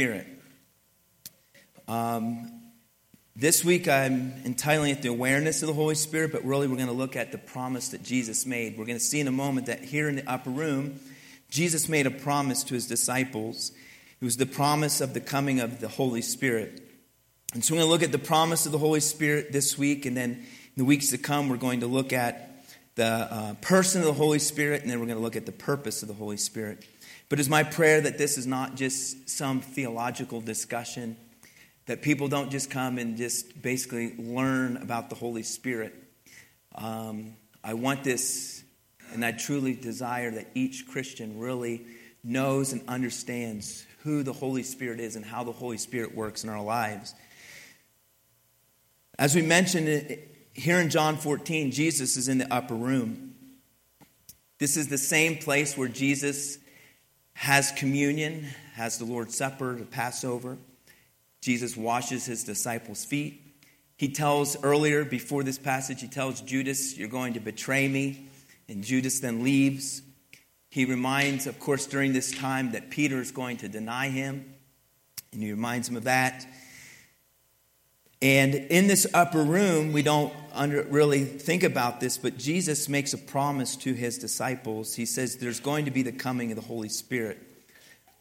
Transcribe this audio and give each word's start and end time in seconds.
Spirit. 0.00 0.26
Um, 1.86 2.62
this 3.36 3.62
week 3.62 3.86
I'm 3.86 4.32
entitling 4.46 4.92
it 4.92 5.02
the 5.02 5.10
awareness 5.10 5.60
of 5.62 5.66
the 5.66 5.74
Holy 5.74 5.94
Spirit, 5.94 6.32
but 6.32 6.42
really 6.42 6.68
we're 6.68 6.76
going 6.76 6.88
to 6.88 6.94
look 6.94 7.16
at 7.16 7.32
the 7.32 7.36
promise 7.36 7.90
that 7.90 8.02
Jesus 8.02 8.46
made. 8.46 8.78
We're 8.78 8.86
going 8.86 8.96
to 8.96 9.04
see 9.04 9.20
in 9.20 9.28
a 9.28 9.30
moment 9.30 9.66
that 9.66 9.84
here 9.84 10.08
in 10.08 10.16
the 10.16 10.26
upper 10.26 10.48
room, 10.48 11.00
Jesus 11.50 11.86
made 11.86 12.06
a 12.06 12.10
promise 12.10 12.64
to 12.64 12.72
his 12.72 12.86
disciples. 12.86 13.72
It 14.22 14.24
was 14.24 14.38
the 14.38 14.46
promise 14.46 15.02
of 15.02 15.12
the 15.12 15.20
coming 15.20 15.60
of 15.60 15.80
the 15.80 15.88
Holy 15.88 16.22
Spirit. 16.22 16.80
And 17.52 17.62
so 17.62 17.74
we're 17.74 17.80
going 17.80 17.88
to 17.88 17.92
look 17.92 18.02
at 18.02 18.10
the 18.10 18.26
promise 18.26 18.64
of 18.64 18.72
the 18.72 18.78
Holy 18.78 19.00
Spirit 19.00 19.52
this 19.52 19.76
week, 19.76 20.06
and 20.06 20.16
then 20.16 20.30
in 20.30 20.46
the 20.78 20.86
weeks 20.86 21.10
to 21.10 21.18
come, 21.18 21.50
we're 21.50 21.58
going 21.58 21.80
to 21.80 21.86
look 21.86 22.14
at 22.14 22.64
the 22.94 23.04
uh, 23.04 23.52
person 23.60 24.00
of 24.00 24.06
the 24.06 24.14
Holy 24.14 24.38
Spirit, 24.38 24.80
and 24.80 24.90
then 24.90 24.98
we're 24.98 25.06
going 25.06 25.18
to 25.18 25.22
look 25.22 25.36
at 25.36 25.44
the 25.44 25.52
purpose 25.52 26.00
of 26.00 26.08
the 26.08 26.14
Holy 26.14 26.38
Spirit. 26.38 26.86
But 27.30 27.38
it's 27.38 27.48
my 27.48 27.62
prayer 27.62 28.00
that 28.00 28.18
this 28.18 28.36
is 28.36 28.46
not 28.46 28.74
just 28.74 29.30
some 29.30 29.60
theological 29.60 30.40
discussion 30.40 31.16
that 31.86 32.02
people 32.02 32.26
don't 32.26 32.50
just 32.50 32.70
come 32.70 32.98
and 32.98 33.16
just 33.16 33.62
basically 33.62 34.14
learn 34.16 34.76
about 34.76 35.10
the 35.10 35.14
Holy 35.14 35.44
Spirit. 35.44 35.94
Um, 36.74 37.36
I 37.62 37.74
want 37.74 38.02
this, 38.02 38.64
and 39.12 39.24
I 39.24 39.30
truly 39.30 39.74
desire 39.74 40.32
that 40.32 40.48
each 40.54 40.88
Christian 40.88 41.38
really 41.38 41.86
knows 42.24 42.72
and 42.72 42.82
understands 42.88 43.86
who 44.02 44.24
the 44.24 44.32
Holy 44.32 44.64
Spirit 44.64 44.98
is 44.98 45.14
and 45.14 45.24
how 45.24 45.44
the 45.44 45.52
Holy 45.52 45.78
Spirit 45.78 46.14
works 46.14 46.42
in 46.42 46.50
our 46.50 46.62
lives. 46.62 47.14
As 49.20 49.36
we 49.36 49.42
mentioned 49.42 50.18
here 50.52 50.80
in 50.80 50.90
John 50.90 51.16
14, 51.16 51.70
Jesus 51.70 52.16
is 52.16 52.26
in 52.26 52.38
the 52.38 52.52
upper 52.52 52.74
room. 52.74 53.34
This 54.58 54.76
is 54.76 54.88
the 54.88 54.98
same 54.98 55.38
place 55.38 55.76
where 55.76 55.88
Jesus 55.88 56.58
has 57.40 57.72
communion, 57.72 58.44
has 58.74 58.98
the 58.98 59.04
Lord's 59.06 59.34
Supper, 59.34 59.74
the 59.74 59.86
Passover. 59.86 60.58
Jesus 61.40 61.74
washes 61.74 62.26
his 62.26 62.44
disciples' 62.44 63.02
feet. 63.02 63.40
He 63.96 64.10
tells 64.10 64.62
earlier, 64.62 65.06
before 65.06 65.42
this 65.42 65.56
passage, 65.56 66.02
he 66.02 66.06
tells 66.06 66.42
Judas, 66.42 66.98
You're 66.98 67.08
going 67.08 67.32
to 67.32 67.40
betray 67.40 67.88
me. 67.88 68.26
And 68.68 68.84
Judas 68.84 69.20
then 69.20 69.42
leaves. 69.42 70.02
He 70.68 70.84
reminds, 70.84 71.46
of 71.46 71.58
course, 71.58 71.86
during 71.86 72.12
this 72.12 72.30
time 72.30 72.72
that 72.72 72.90
Peter 72.90 73.22
is 73.22 73.30
going 73.30 73.56
to 73.56 73.68
deny 73.68 74.10
him. 74.10 74.52
And 75.32 75.42
he 75.42 75.50
reminds 75.50 75.88
him 75.88 75.96
of 75.96 76.04
that. 76.04 76.46
And 78.22 78.54
in 78.54 78.86
this 78.86 79.06
upper 79.14 79.42
room, 79.42 79.92
we 79.92 80.02
don't 80.02 80.32
under, 80.52 80.82
really 80.82 81.24
think 81.24 81.62
about 81.62 82.00
this, 82.00 82.18
but 82.18 82.36
Jesus 82.36 82.88
makes 82.88 83.14
a 83.14 83.18
promise 83.18 83.76
to 83.76 83.94
his 83.94 84.18
disciples. 84.18 84.94
He 84.94 85.06
says, 85.06 85.36
There's 85.36 85.60
going 85.60 85.86
to 85.86 85.90
be 85.90 86.02
the 86.02 86.12
coming 86.12 86.52
of 86.52 86.56
the 86.56 86.62
Holy 86.62 86.90
Spirit. 86.90 87.38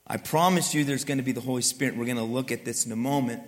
I 0.08 0.17
promise 0.17 0.73
you 0.73 0.83
there's 0.83 1.05
going 1.05 1.17
to 1.17 1.23
be 1.23 1.33
the 1.33 1.42
Holy 1.42 1.61
Spirit. 1.61 1.95
We're 1.95 2.05
going 2.05 2.17
to 2.17 2.23
look 2.23 2.52
at 2.52 2.66
this 2.66 2.86
in 2.86 2.92
a 2.92 2.95
moment. 2.95 3.44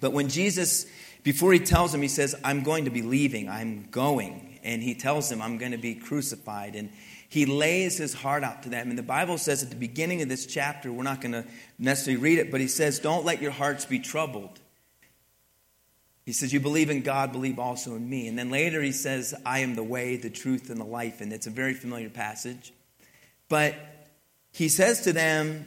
But 0.00 0.12
when 0.12 0.28
Jesus, 0.28 0.86
before 1.22 1.52
he 1.52 1.58
tells 1.58 1.90
them, 1.92 2.02
he 2.02 2.08
says, 2.08 2.34
I'm 2.44 2.62
going 2.62 2.84
to 2.84 2.90
be 2.90 3.02
leaving, 3.02 3.48
I'm 3.48 3.88
going. 3.90 4.60
And 4.62 4.82
he 4.82 4.94
tells 4.94 5.28
them, 5.28 5.42
I'm 5.42 5.58
going 5.58 5.72
to 5.72 5.78
be 5.78 5.94
crucified. 5.94 6.74
And 6.76 6.90
he 7.28 7.44
lays 7.44 7.98
his 7.98 8.14
heart 8.14 8.44
out 8.44 8.62
to 8.62 8.68
them. 8.68 8.90
And 8.90 8.98
the 8.98 9.02
Bible 9.02 9.36
says 9.36 9.62
at 9.62 9.70
the 9.70 9.76
beginning 9.76 10.22
of 10.22 10.28
this 10.28 10.46
chapter, 10.46 10.92
we're 10.92 11.02
not 11.02 11.20
going 11.20 11.32
to 11.32 11.44
necessarily 11.78 12.22
read 12.22 12.38
it, 12.38 12.50
but 12.50 12.60
he 12.60 12.68
says, 12.68 12.98
Don't 12.98 13.24
let 13.24 13.42
your 13.42 13.50
hearts 13.50 13.84
be 13.84 13.98
troubled. 13.98 14.60
He 16.24 16.32
says, 16.32 16.52
You 16.52 16.60
believe 16.60 16.90
in 16.90 17.02
God, 17.02 17.32
believe 17.32 17.58
also 17.58 17.94
in 17.94 18.08
me. 18.08 18.28
And 18.28 18.38
then 18.38 18.50
later 18.50 18.82
he 18.82 18.92
says, 18.92 19.34
I 19.44 19.60
am 19.60 19.74
the 19.74 19.84
way, 19.84 20.16
the 20.16 20.30
truth, 20.30 20.70
and 20.70 20.80
the 20.80 20.84
life. 20.84 21.20
And 21.20 21.32
it's 21.32 21.46
a 21.46 21.50
very 21.50 21.74
familiar 21.74 22.10
passage. 22.10 22.72
But 23.48 23.74
he 24.52 24.68
says 24.68 25.02
to 25.02 25.12
them, 25.12 25.66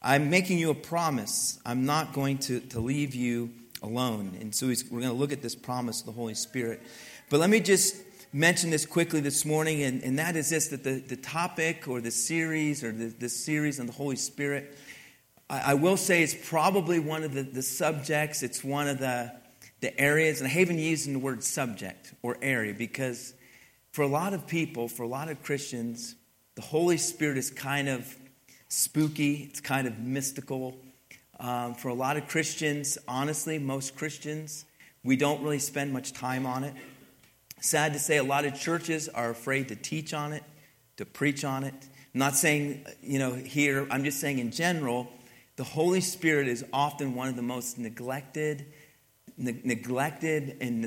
I'm 0.00 0.30
making 0.30 0.58
you 0.58 0.70
a 0.70 0.74
promise. 0.74 1.58
I'm 1.66 1.84
not 1.84 2.12
going 2.12 2.38
to, 2.38 2.60
to 2.60 2.80
leave 2.80 3.14
you 3.14 3.50
alone. 3.82 4.36
And 4.40 4.54
so 4.54 4.66
we're 4.66 5.00
going 5.00 5.12
to 5.12 5.12
look 5.12 5.32
at 5.32 5.42
this 5.42 5.56
promise 5.56 6.00
of 6.00 6.06
the 6.06 6.12
Holy 6.12 6.34
Spirit. 6.34 6.82
But 7.30 7.40
let 7.40 7.50
me 7.50 7.60
just 7.60 7.96
mention 8.32 8.70
this 8.70 8.86
quickly 8.86 9.20
this 9.20 9.44
morning, 9.44 9.82
and, 9.82 10.02
and 10.02 10.18
that 10.18 10.36
is 10.36 10.50
this 10.50 10.68
that 10.68 10.84
the, 10.84 11.00
the 11.00 11.16
topic 11.16 11.88
or 11.88 12.00
the 12.00 12.10
series 12.10 12.84
or 12.84 12.92
the, 12.92 13.06
the 13.06 13.28
series 13.28 13.80
on 13.80 13.86
the 13.86 13.92
Holy 13.92 14.16
Spirit, 14.16 14.76
I, 15.48 15.72
I 15.72 15.74
will 15.74 15.96
say 15.96 16.22
it's 16.22 16.36
probably 16.48 17.00
one 17.00 17.24
of 17.24 17.32
the, 17.32 17.42
the 17.42 17.62
subjects, 17.62 18.42
it's 18.42 18.62
one 18.62 18.86
of 18.86 18.98
the, 18.98 19.32
the 19.80 19.98
areas, 20.00 20.40
and 20.40 20.48
I 20.48 20.50
haven't 20.50 20.78
used 20.78 21.12
the 21.12 21.18
word 21.18 21.42
subject 21.44 22.14
or 22.22 22.36
area 22.42 22.74
because 22.74 23.34
for 23.92 24.02
a 24.02 24.08
lot 24.08 24.34
of 24.34 24.46
people, 24.46 24.88
for 24.88 25.02
a 25.02 25.08
lot 25.08 25.28
of 25.28 25.42
Christians, 25.42 26.14
the 26.56 26.62
Holy 26.62 26.96
Spirit 26.96 27.38
is 27.38 27.50
kind 27.50 27.88
of 27.88 28.16
spooky, 28.68 29.48
it's 29.50 29.60
kind 29.60 29.86
of 29.86 29.98
mystical. 29.98 30.76
Um, 31.40 31.74
for 31.74 31.88
a 31.88 31.94
lot 31.94 32.16
of 32.16 32.26
Christians, 32.26 32.98
honestly, 33.06 33.58
most 33.58 33.96
Christians, 33.96 34.64
we 35.04 35.16
don't 35.16 35.42
really 35.42 35.60
spend 35.60 35.92
much 35.92 36.12
time 36.12 36.46
on 36.46 36.64
it. 36.64 36.74
Sad 37.60 37.92
to 37.92 37.98
say, 37.98 38.16
a 38.16 38.24
lot 38.24 38.44
of 38.44 38.58
churches 38.58 39.08
are 39.08 39.30
afraid 39.30 39.68
to 39.68 39.76
teach 39.76 40.12
on 40.12 40.32
it, 40.32 40.42
to 40.96 41.04
preach 41.04 41.44
on 41.44 41.64
it. 41.64 41.74
I'm 42.14 42.18
not 42.18 42.34
saying, 42.34 42.84
you 43.02 43.18
know, 43.18 43.32
here, 43.32 43.86
I'm 43.90 44.04
just 44.04 44.20
saying 44.20 44.38
in 44.38 44.50
general, 44.50 45.08
the 45.56 45.64
Holy 45.64 46.00
Spirit 46.00 46.48
is 46.48 46.64
often 46.72 47.14
one 47.14 47.28
of 47.28 47.36
the 47.36 47.42
most 47.42 47.78
neglected, 47.78 48.66
ne- 49.38 49.60
neglected 49.64 50.58
and 50.60 50.86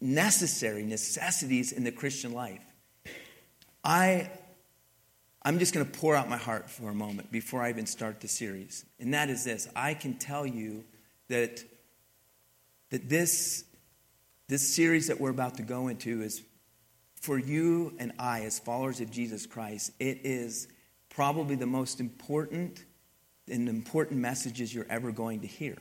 necessary 0.00 0.84
necessities 0.84 1.72
in 1.72 1.84
the 1.84 1.92
Christian 1.92 2.32
life. 2.32 2.62
I 3.82 4.30
I'm 5.44 5.58
just 5.58 5.74
going 5.74 5.84
to 5.84 5.98
pour 5.98 6.14
out 6.14 6.28
my 6.28 6.36
heart 6.36 6.70
for 6.70 6.90
a 6.90 6.94
moment 6.94 7.32
before 7.32 7.62
I 7.62 7.70
even 7.70 7.86
start 7.86 8.20
the 8.20 8.28
series. 8.28 8.84
And 9.00 9.12
that 9.14 9.28
is 9.28 9.44
this 9.44 9.68
I 9.74 9.94
can 9.94 10.14
tell 10.14 10.46
you 10.46 10.84
that, 11.28 11.62
that 12.90 13.08
this, 13.08 13.64
this 14.48 14.74
series 14.74 15.08
that 15.08 15.20
we're 15.20 15.30
about 15.30 15.56
to 15.56 15.62
go 15.62 15.88
into 15.88 16.22
is 16.22 16.42
for 17.16 17.38
you 17.38 17.94
and 17.98 18.12
I, 18.18 18.42
as 18.42 18.58
followers 18.58 19.00
of 19.00 19.10
Jesus 19.10 19.46
Christ, 19.46 19.92
it 19.98 20.20
is 20.24 20.68
probably 21.08 21.56
the 21.56 21.66
most 21.66 22.00
important 22.00 22.84
and 23.50 23.68
important 23.68 24.20
messages 24.20 24.72
you're 24.72 24.86
ever 24.88 25.10
going 25.10 25.40
to 25.40 25.46
hear. 25.46 25.76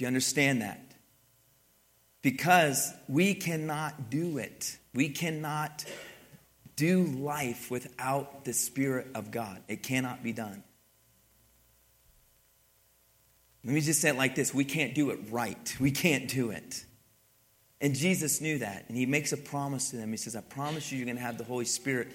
Do 0.00 0.04
you 0.04 0.06
understand 0.06 0.62
that? 0.62 0.80
Because 2.22 2.90
we 3.06 3.34
cannot 3.34 4.08
do 4.08 4.38
it 4.38 4.78
we 4.94 5.10
cannot 5.10 5.84
do 6.74 7.04
life 7.04 7.70
without 7.70 8.46
the 8.46 8.54
Spirit 8.54 9.08
of 9.14 9.30
God. 9.30 9.62
It 9.68 9.82
cannot 9.82 10.22
be 10.22 10.32
done. 10.32 10.62
Let 13.62 13.74
me 13.74 13.82
just 13.82 14.00
say 14.00 14.08
it 14.08 14.16
like 14.16 14.34
this 14.34 14.54
we 14.54 14.64
can't 14.64 14.94
do 14.94 15.10
it 15.10 15.18
right. 15.28 15.76
We 15.78 15.90
can't 15.90 16.28
do 16.28 16.48
it. 16.48 16.86
And 17.82 17.94
Jesus 17.94 18.40
knew 18.40 18.58
that. 18.60 18.86
And 18.88 18.96
he 18.96 19.04
makes 19.04 19.32
a 19.34 19.36
promise 19.36 19.90
to 19.90 19.96
them. 19.96 20.10
He 20.10 20.16
says, 20.16 20.34
I 20.34 20.40
promise 20.40 20.90
you, 20.90 20.96
you're 20.96 21.04
going 21.04 21.18
to 21.18 21.22
have 21.22 21.36
the 21.36 21.44
Holy 21.44 21.66
Spirit. 21.66 22.08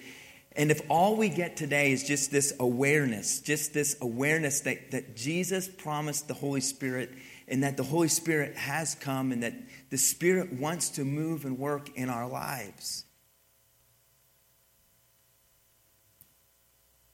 And 0.56 0.72
if 0.72 0.80
all 0.90 1.14
we 1.14 1.28
get 1.28 1.56
today 1.56 1.92
is 1.92 2.02
just 2.02 2.32
this 2.32 2.52
awareness, 2.58 3.40
just 3.40 3.74
this 3.74 3.96
awareness 4.00 4.60
that, 4.60 4.90
that 4.90 5.14
Jesus 5.14 5.68
promised 5.68 6.26
the 6.26 6.34
Holy 6.34 6.60
Spirit 6.60 7.10
and 7.48 7.62
that 7.62 7.76
the 7.76 7.82
Holy 7.82 8.08
Spirit 8.08 8.56
has 8.56 8.94
come 8.94 9.32
and 9.32 9.42
that 9.42 9.54
the 9.90 9.98
Spirit 9.98 10.52
wants 10.52 10.90
to 10.90 11.04
move 11.04 11.44
and 11.44 11.58
work 11.58 11.90
in 11.96 12.08
our 12.08 12.28
lives. 12.28 13.04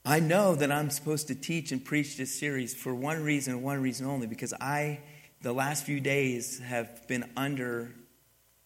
I 0.05 0.19
know 0.19 0.55
that 0.55 0.71
I'm 0.71 0.89
supposed 0.89 1.27
to 1.27 1.35
teach 1.35 1.71
and 1.71 1.83
preach 1.83 2.17
this 2.17 2.37
series 2.37 2.75
for 2.75 2.93
one 2.93 3.23
reason 3.23 3.61
one 3.61 3.81
reason 3.81 4.05
only 4.05 4.27
because 4.27 4.53
I, 4.53 4.99
the 5.41 5.53
last 5.53 5.85
few 5.85 6.01
days, 6.01 6.59
have 6.59 7.07
been 7.07 7.29
under, 7.37 7.93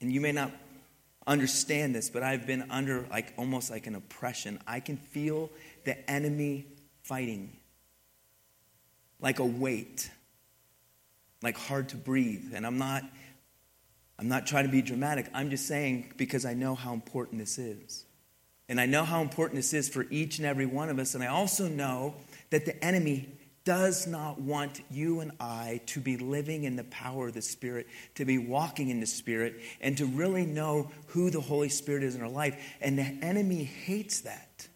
and 0.02 0.12
you 0.12 0.20
may 0.20 0.32
not 0.32 0.52
understand 1.28 1.94
this, 1.94 2.10
but 2.10 2.24
I've 2.24 2.48
been 2.48 2.66
under 2.72 3.06
like 3.12 3.34
almost 3.38 3.70
like 3.70 3.86
an 3.86 3.94
oppression. 3.94 4.60
I 4.66 4.80
can 4.80 4.98
feel 4.98 5.52
the 5.84 6.10
enemy 6.10 6.66
fighting 7.04 7.56
like 9.20 9.38
a 9.40 9.46
weight 9.46 10.10
like 11.42 11.58
hard 11.58 11.90
to 11.90 11.96
breathe. 11.98 12.54
And 12.54 12.66
I'm 12.66 12.78
not 12.78 13.04
I'm 14.20 14.30
not 14.30 14.48
trying 14.48 14.66
to 14.66 14.72
be 14.72 14.82
dramatic. 14.82 15.30
I'm 15.34 15.50
just 15.50 15.68
saying 15.68 16.14
because 16.18 16.46
I 16.46 16.54
know 16.56 16.74
how 16.74 16.94
important 16.94 17.40
this 17.40 17.60
is. 17.60 18.06
And 18.70 18.82
I 18.82 18.86
know 18.86 19.04
how 19.04 19.22
important 19.22 19.58
this 19.58 19.74
is 19.74 19.88
for 19.88 20.08
each 20.10 20.40
and 20.40 20.48
every 20.48 20.66
one 20.66 20.90
of 20.90 21.00
us. 21.00 21.14
And 21.14 21.24
I 21.24 21.28
also 21.28 21.68
know 21.68 22.16
that 22.50 22.66
the 22.66 22.84
enemy 22.84 23.38
does 23.64 24.08
not 24.08 24.40
want 24.40 24.82
you 24.90 25.20
and 25.20 25.34
I 25.42 25.82
to 25.88 26.00
be 26.00 26.16
living 26.16 26.64
in 26.64 26.78
the 26.78 26.86
power 26.86 27.28
of 27.28 27.34
the 27.34 27.42
Spirit, 27.42 27.88
to 28.16 28.24
be 28.24 28.38
walking 28.38 28.90
in 28.90 29.02
the 29.02 29.06
Spirit, 29.06 29.62
and 29.82 29.98
to 29.98 30.06
really 30.06 30.46
know 30.46 30.90
who 31.08 31.30
the 31.30 31.42
Holy 31.42 31.68
Spirit 31.68 32.04
is 32.04 32.16
in 32.16 32.22
our 32.22 32.30
life. 32.30 32.58
And 32.80 32.98
the 32.98 33.04
enemy 33.04 33.66
hates 33.66 34.22
that. 34.22 34.68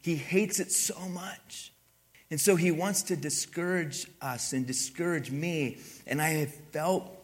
He 0.00 0.16
hates 0.16 0.58
it 0.58 0.72
so 0.72 0.98
much. 1.10 1.73
And 2.34 2.40
so 2.40 2.56
he 2.56 2.72
wants 2.72 3.02
to 3.02 3.16
discourage 3.16 4.08
us 4.20 4.54
and 4.54 4.66
discourage 4.66 5.30
me. 5.30 5.78
And 6.04 6.20
I 6.20 6.30
have 6.30 6.52
felt 6.72 7.16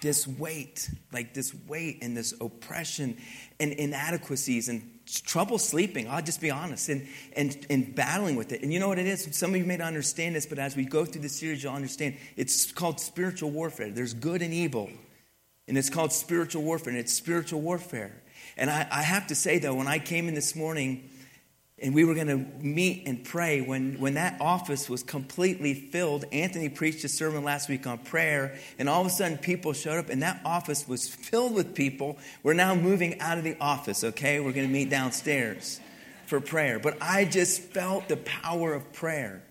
this 0.00 0.26
weight, 0.26 0.88
like 1.12 1.34
this 1.34 1.54
weight 1.66 1.98
and 2.00 2.16
this 2.16 2.32
oppression 2.40 3.18
and 3.60 3.74
inadequacies. 3.74 4.70
And 4.70 4.90
trouble 5.04 5.58
sleeping. 5.58 6.08
I'll 6.08 6.22
just 6.22 6.40
be 6.40 6.50
honest, 6.50 6.88
and, 6.88 7.06
and, 7.36 7.66
and 7.68 7.94
battling 7.94 8.36
with 8.36 8.52
it. 8.52 8.62
And 8.62 8.72
you 8.72 8.80
know 8.80 8.88
what 8.88 8.98
it 8.98 9.06
is? 9.06 9.28
Some 9.32 9.50
of 9.50 9.56
you 9.58 9.66
may 9.66 9.76
not 9.76 9.88
understand 9.88 10.34
this, 10.34 10.46
but 10.46 10.58
as 10.58 10.74
we 10.74 10.86
go 10.86 11.04
through 11.04 11.20
the 11.20 11.28
series, 11.28 11.62
you'll 11.62 11.74
understand. 11.74 12.16
It's 12.34 12.72
called 12.72 13.00
spiritual 13.00 13.50
warfare. 13.50 13.90
There's 13.90 14.14
good 14.14 14.40
and 14.40 14.54
evil, 14.54 14.88
and 15.66 15.76
it's 15.76 15.90
called 15.90 16.10
spiritual 16.10 16.62
warfare, 16.62 16.94
and 16.94 16.98
it's 16.98 17.12
spiritual 17.12 17.60
warfare. 17.60 18.22
And 18.56 18.70
I, 18.70 18.88
I 18.90 19.02
have 19.02 19.26
to 19.26 19.34
say, 19.34 19.58
though, 19.58 19.74
when 19.74 19.88
I 19.88 19.98
came 19.98 20.26
in 20.26 20.34
this 20.34 20.56
morning, 20.56 21.10
and 21.80 21.94
we 21.94 22.04
were 22.04 22.14
going 22.14 22.26
to 22.26 22.64
meet 22.64 23.04
and 23.06 23.24
pray 23.24 23.60
when, 23.60 23.98
when 24.00 24.14
that 24.14 24.40
office 24.40 24.88
was 24.88 25.02
completely 25.02 25.74
filled. 25.74 26.24
Anthony 26.32 26.68
preached 26.68 27.04
a 27.04 27.08
sermon 27.08 27.44
last 27.44 27.68
week 27.68 27.86
on 27.86 27.98
prayer, 27.98 28.58
and 28.78 28.88
all 28.88 29.00
of 29.00 29.06
a 29.06 29.10
sudden 29.10 29.38
people 29.38 29.72
showed 29.72 29.98
up, 29.98 30.08
and 30.08 30.22
that 30.22 30.40
office 30.44 30.88
was 30.88 31.08
filled 31.08 31.54
with 31.54 31.74
people. 31.74 32.18
We're 32.42 32.54
now 32.54 32.74
moving 32.74 33.20
out 33.20 33.38
of 33.38 33.44
the 33.44 33.56
office, 33.60 34.02
okay? 34.02 34.40
We're 34.40 34.52
going 34.52 34.66
to 34.66 34.72
meet 34.72 34.90
downstairs 34.90 35.80
for 36.26 36.40
prayer. 36.40 36.78
But 36.78 36.98
I 37.00 37.24
just 37.24 37.62
felt 37.62 38.08
the 38.08 38.16
power 38.16 38.74
of 38.74 38.92
prayer. 38.92 39.42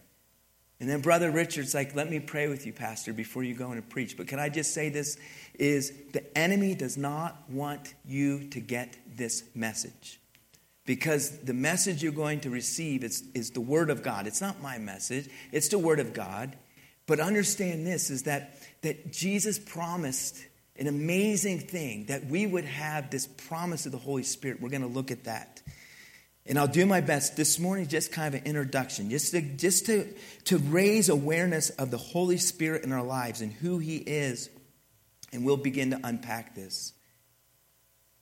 And 0.80 0.88
then 0.88 1.02
Brother 1.02 1.32
Richard's 1.32 1.74
like, 1.74 1.96
let 1.96 2.10
me 2.10 2.20
pray 2.20 2.48
with 2.48 2.68
you, 2.68 2.74
Pastor, 2.74 3.14
before 3.14 3.44
you 3.44 3.56
go 3.56 3.72
and 3.72 3.90
preach. 3.90 4.16
But 4.16 4.28
can 4.28 4.38
I 4.38 4.50
just 4.50 4.74
say 4.74 4.90
this 4.90 5.18
is 5.58 5.92
the 6.14 6.38
enemy 6.38 6.76
does 6.76 6.98
not 6.98 7.50
want 7.50 7.96
you 8.06 8.48
to 8.50 8.60
get 8.60 8.96
this 9.16 9.44
message 9.56 10.20
because 10.88 11.38
the 11.40 11.54
message 11.54 12.02
you're 12.02 12.14
going 12.14 12.40
to 12.40 12.50
receive 12.50 13.04
is, 13.04 13.24
is 13.36 13.52
the 13.52 13.62
Word 13.62 13.92
of 13.92 14.02
God. 14.02 14.26
It's 14.26 14.42
not 14.42 14.62
my 14.62 14.80
message, 14.80 15.30
it's 15.52 15.68
the 15.68 15.78
Word 15.78 16.00
of 16.00 16.14
God. 16.14 16.58
But 17.06 17.20
understand 17.20 17.86
this 17.86 18.10
is 18.10 18.24
that, 18.24 18.58
that 18.82 19.14
Jesus 19.14 19.60
promised 19.60 20.38
an 20.78 20.88
amazing 20.88 21.60
thing 21.60 22.08
that 22.08 22.26
we 22.26 22.46
would 22.48 22.66
have 22.66 23.10
this 23.10 23.28
promise 23.28 23.86
of 23.86 23.92
the 23.92 23.98
Holy 23.98 24.24
Spirit. 24.24 24.62
We're 24.62 24.70
going 24.70 24.82
to 24.82 24.88
look 24.88 25.12
at 25.12 25.26
that. 25.26 25.62
And 26.46 26.58
I'll 26.58 26.68
do 26.68 26.86
my 26.86 27.02
best 27.02 27.36
this 27.36 27.60
morning, 27.60 27.88
just 27.88 28.12
kind 28.12 28.34
of 28.34 28.42
an 28.42 28.48
introduction, 28.48 29.10
just 29.10 29.32
to, 29.32 29.42
just 29.42 29.86
to, 29.88 30.08
to 30.46 30.58
raise 30.58 31.10
awareness 31.10 31.70
of 31.72 31.92
the 31.92 31.98
Holy 31.98 32.38
Spirit 32.38 32.84
in 32.84 32.94
our 32.94 33.04
lives 33.04 33.42
and 33.42 33.52
who 33.52 33.80
He 33.80 33.98
is. 33.98 34.50
And 35.34 35.46
we'll 35.46 35.58
begin 35.58 35.92
to 35.92 36.00
unpack 36.04 36.56
this. 36.56 36.94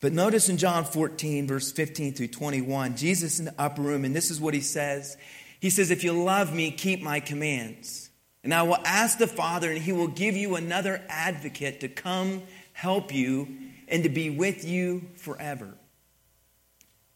But 0.02 0.14
notice 0.14 0.50
in 0.50 0.58
John 0.58 0.84
14, 0.84 1.48
verse 1.48 1.72
15 1.72 2.14
through 2.14 2.28
21, 2.28 2.98
Jesus 2.98 3.40
in 3.40 3.46
the 3.46 3.56
upper 3.58 3.82
room, 3.82 4.06
and 4.06 4.16
this 4.16 4.30
is 4.30 4.42
what 4.42 4.54
he 4.54 4.62
says. 4.62 5.18
He 5.60 5.70
says, 5.70 5.90
If 5.90 6.04
you 6.04 6.12
love 6.12 6.54
me, 6.54 6.72
keep 6.72 7.02
my 7.02 7.20
commands. 7.20 8.10
And 8.44 8.54
I 8.54 8.62
will 8.64 8.78
ask 8.86 9.18
the 9.18 9.28
Father, 9.28 9.72
and 9.72 9.82
he 9.82 9.92
will 9.92 10.08
give 10.08 10.36
you 10.36 10.56
another 10.56 11.02
advocate 11.10 11.80
to 11.80 11.88
come 11.88 12.44
help 12.74 13.14
you 13.14 13.48
and 13.88 14.04
to 14.04 14.10
be 14.10 14.30
with 14.30 14.66
you 14.66 15.08
forever. 15.16 15.74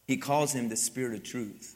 He 0.08 0.18
calls 0.18 0.54
him 0.54 0.70
the 0.70 0.76
Spirit 0.76 1.14
of 1.14 1.24
truth. 1.24 1.76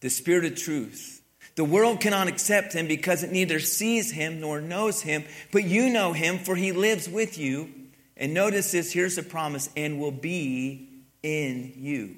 The 0.00 0.10
Spirit 0.10 0.44
of 0.44 0.56
truth. 0.56 1.22
The 1.56 1.64
world 1.64 2.00
cannot 2.00 2.28
accept 2.28 2.72
him 2.72 2.86
because 2.86 3.24
it 3.24 3.32
neither 3.32 3.58
sees 3.58 4.12
him 4.12 4.40
nor 4.40 4.60
knows 4.60 5.00
him, 5.00 5.24
but 5.50 5.64
you 5.64 5.90
know 5.90 6.12
him, 6.12 6.38
for 6.38 6.54
he 6.54 6.70
lives 6.70 7.08
with 7.08 7.36
you 7.36 7.72
and 8.18 8.34
notice 8.34 8.72
this 8.72 8.92
here's 8.92 9.16
the 9.16 9.22
promise 9.22 9.70
and 9.76 10.00
will 10.00 10.10
be 10.12 11.04
in 11.22 11.72
you. 11.76 12.16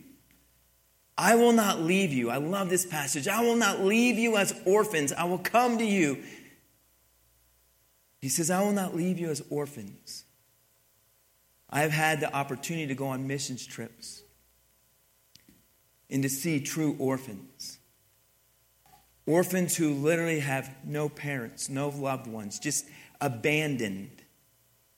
I 1.17 1.35
will 1.35 1.52
not 1.52 1.81
leave 1.81 2.12
you. 2.12 2.31
I 2.31 2.38
love 2.38 2.70
this 2.70 2.87
passage. 2.87 3.29
I 3.29 3.43
will 3.43 3.56
not 3.56 3.85
leave 3.85 4.19
you 4.19 4.38
as 4.38 4.58
orphans. 4.64 5.12
I 5.12 5.25
will 5.25 5.38
come 5.38 5.76
to 5.76 5.85
you. 5.85 6.23
He 8.23 8.31
says, 8.31 8.50
I 8.50 8.62
will 8.62 8.73
not 8.73 8.97
leave 8.97 9.19
you 9.19 9.29
as 9.29 9.43
orphans. 9.50 10.25
I 11.69 11.81
have 11.81 11.93
had 11.93 12.20
the 12.20 12.35
opportunity 12.35 12.87
to 12.87 12.94
go 12.94 13.08
on 13.08 13.26
missions 13.26 13.67
trips 13.67 14.23
and 16.08 16.23
to 16.23 16.31
see 16.31 16.61
true 16.61 16.96
orphans. 16.99 17.79
Orphans 19.26 19.76
who 19.76 19.93
literally 19.93 20.41
have 20.41 20.75
no 20.85 21.08
parents, 21.08 21.69
no 21.69 21.91
loved 21.91 22.26
ones, 22.26 22.58
just 22.58 22.87
abandoned 23.20 24.19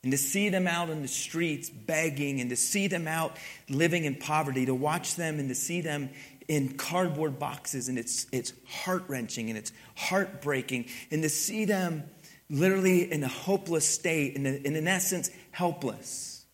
and 0.03 0.11
to 0.11 0.19
see 0.19 0.49
them 0.49 0.67
out 0.67 0.91
on 0.91 1.03
the 1.03 1.09
streets 1.09 1.71
begging 1.71 2.41
and 2.41 2.51
to 2.51 2.57
see 2.57 2.89
them 2.89 3.07
out 3.07 3.37
living 3.69 4.05
in 4.05 4.17
poverty, 4.17 4.67
to 4.67 4.75
watch 4.75 5.15
them 5.15 5.39
and 5.39 5.49
to 5.49 5.55
see 5.55 5.81
them 5.81 6.11
in 6.49 6.77
cardboard 6.77 7.39
boxes, 7.39 7.89
and 7.89 7.99
it's, 7.99 8.27
it's 8.33 8.53
heart 8.67 9.05
wrenching 9.07 9.49
and 9.49 9.57
it's 9.57 9.73
heartbreaking, 9.95 10.87
and 11.11 11.23
to 11.23 11.29
see 11.29 11.65
them 11.65 12.03
literally 12.51 13.11
in 13.11 13.23
a 13.23 13.29
hopeless 13.29 13.89
state, 13.89 14.37
and 14.37 14.47
in, 14.47 14.77
in 14.77 14.89
essence, 14.89 15.31
helpless. 15.53 16.45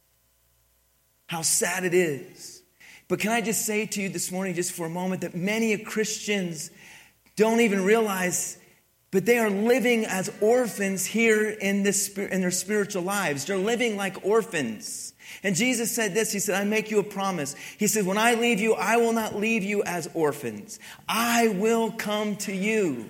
How 1.27 1.43
sad 1.43 1.85
it 1.85 1.95
is. 1.95 2.63
But 3.09 3.19
can 3.19 3.33
I 3.33 3.41
just 3.41 3.65
say 3.65 3.87
to 3.87 4.03
you 4.03 4.09
this 4.09 4.31
morning, 4.31 4.55
just 4.55 4.73
for 4.73 4.87
a 4.87 4.91
moment, 4.91 5.23
that 5.23 5.35
many 5.35 5.77
Christians 5.79 6.71
don't 7.37 7.61
even 7.61 7.85
realize 7.85 8.59
but 9.11 9.25
they 9.25 9.39
are 9.39 9.51
living 9.51 10.05
as 10.05 10.31
orphans 10.41 11.07
here 11.07 11.49
in, 11.49 11.83
this, 11.83 12.17
in 12.17 12.41
their 12.41 12.51
spiritual 12.51 13.03
lives. 13.03 13.47
They're 13.47 13.57
living 13.57 13.97
like 13.97 14.25
orphans. 14.25 15.15
And 15.43 15.57
Jesus 15.57 15.95
said 15.95 16.15
this 16.15 16.33
He 16.33 16.39
said, 16.39 16.61
I 16.61 16.65
make 16.65 16.91
you 16.91 16.99
a 16.99 17.05
promise. 17.05 17.55
He 17.79 17.87
said, 17.87 18.07
When 18.07 18.19
I 18.19 18.35
leave 18.35 18.61
you, 18.61 18.75
I 18.75 18.97
will 18.99 19.13
not 19.13 19.37
leave 19.37 19.63
you 19.63 19.83
as 19.83 20.11
orphans. 20.15 20.79
I 21.09 21.49
will 21.49 21.91
come 21.93 22.37
to 22.37 22.55
you. 22.55 23.09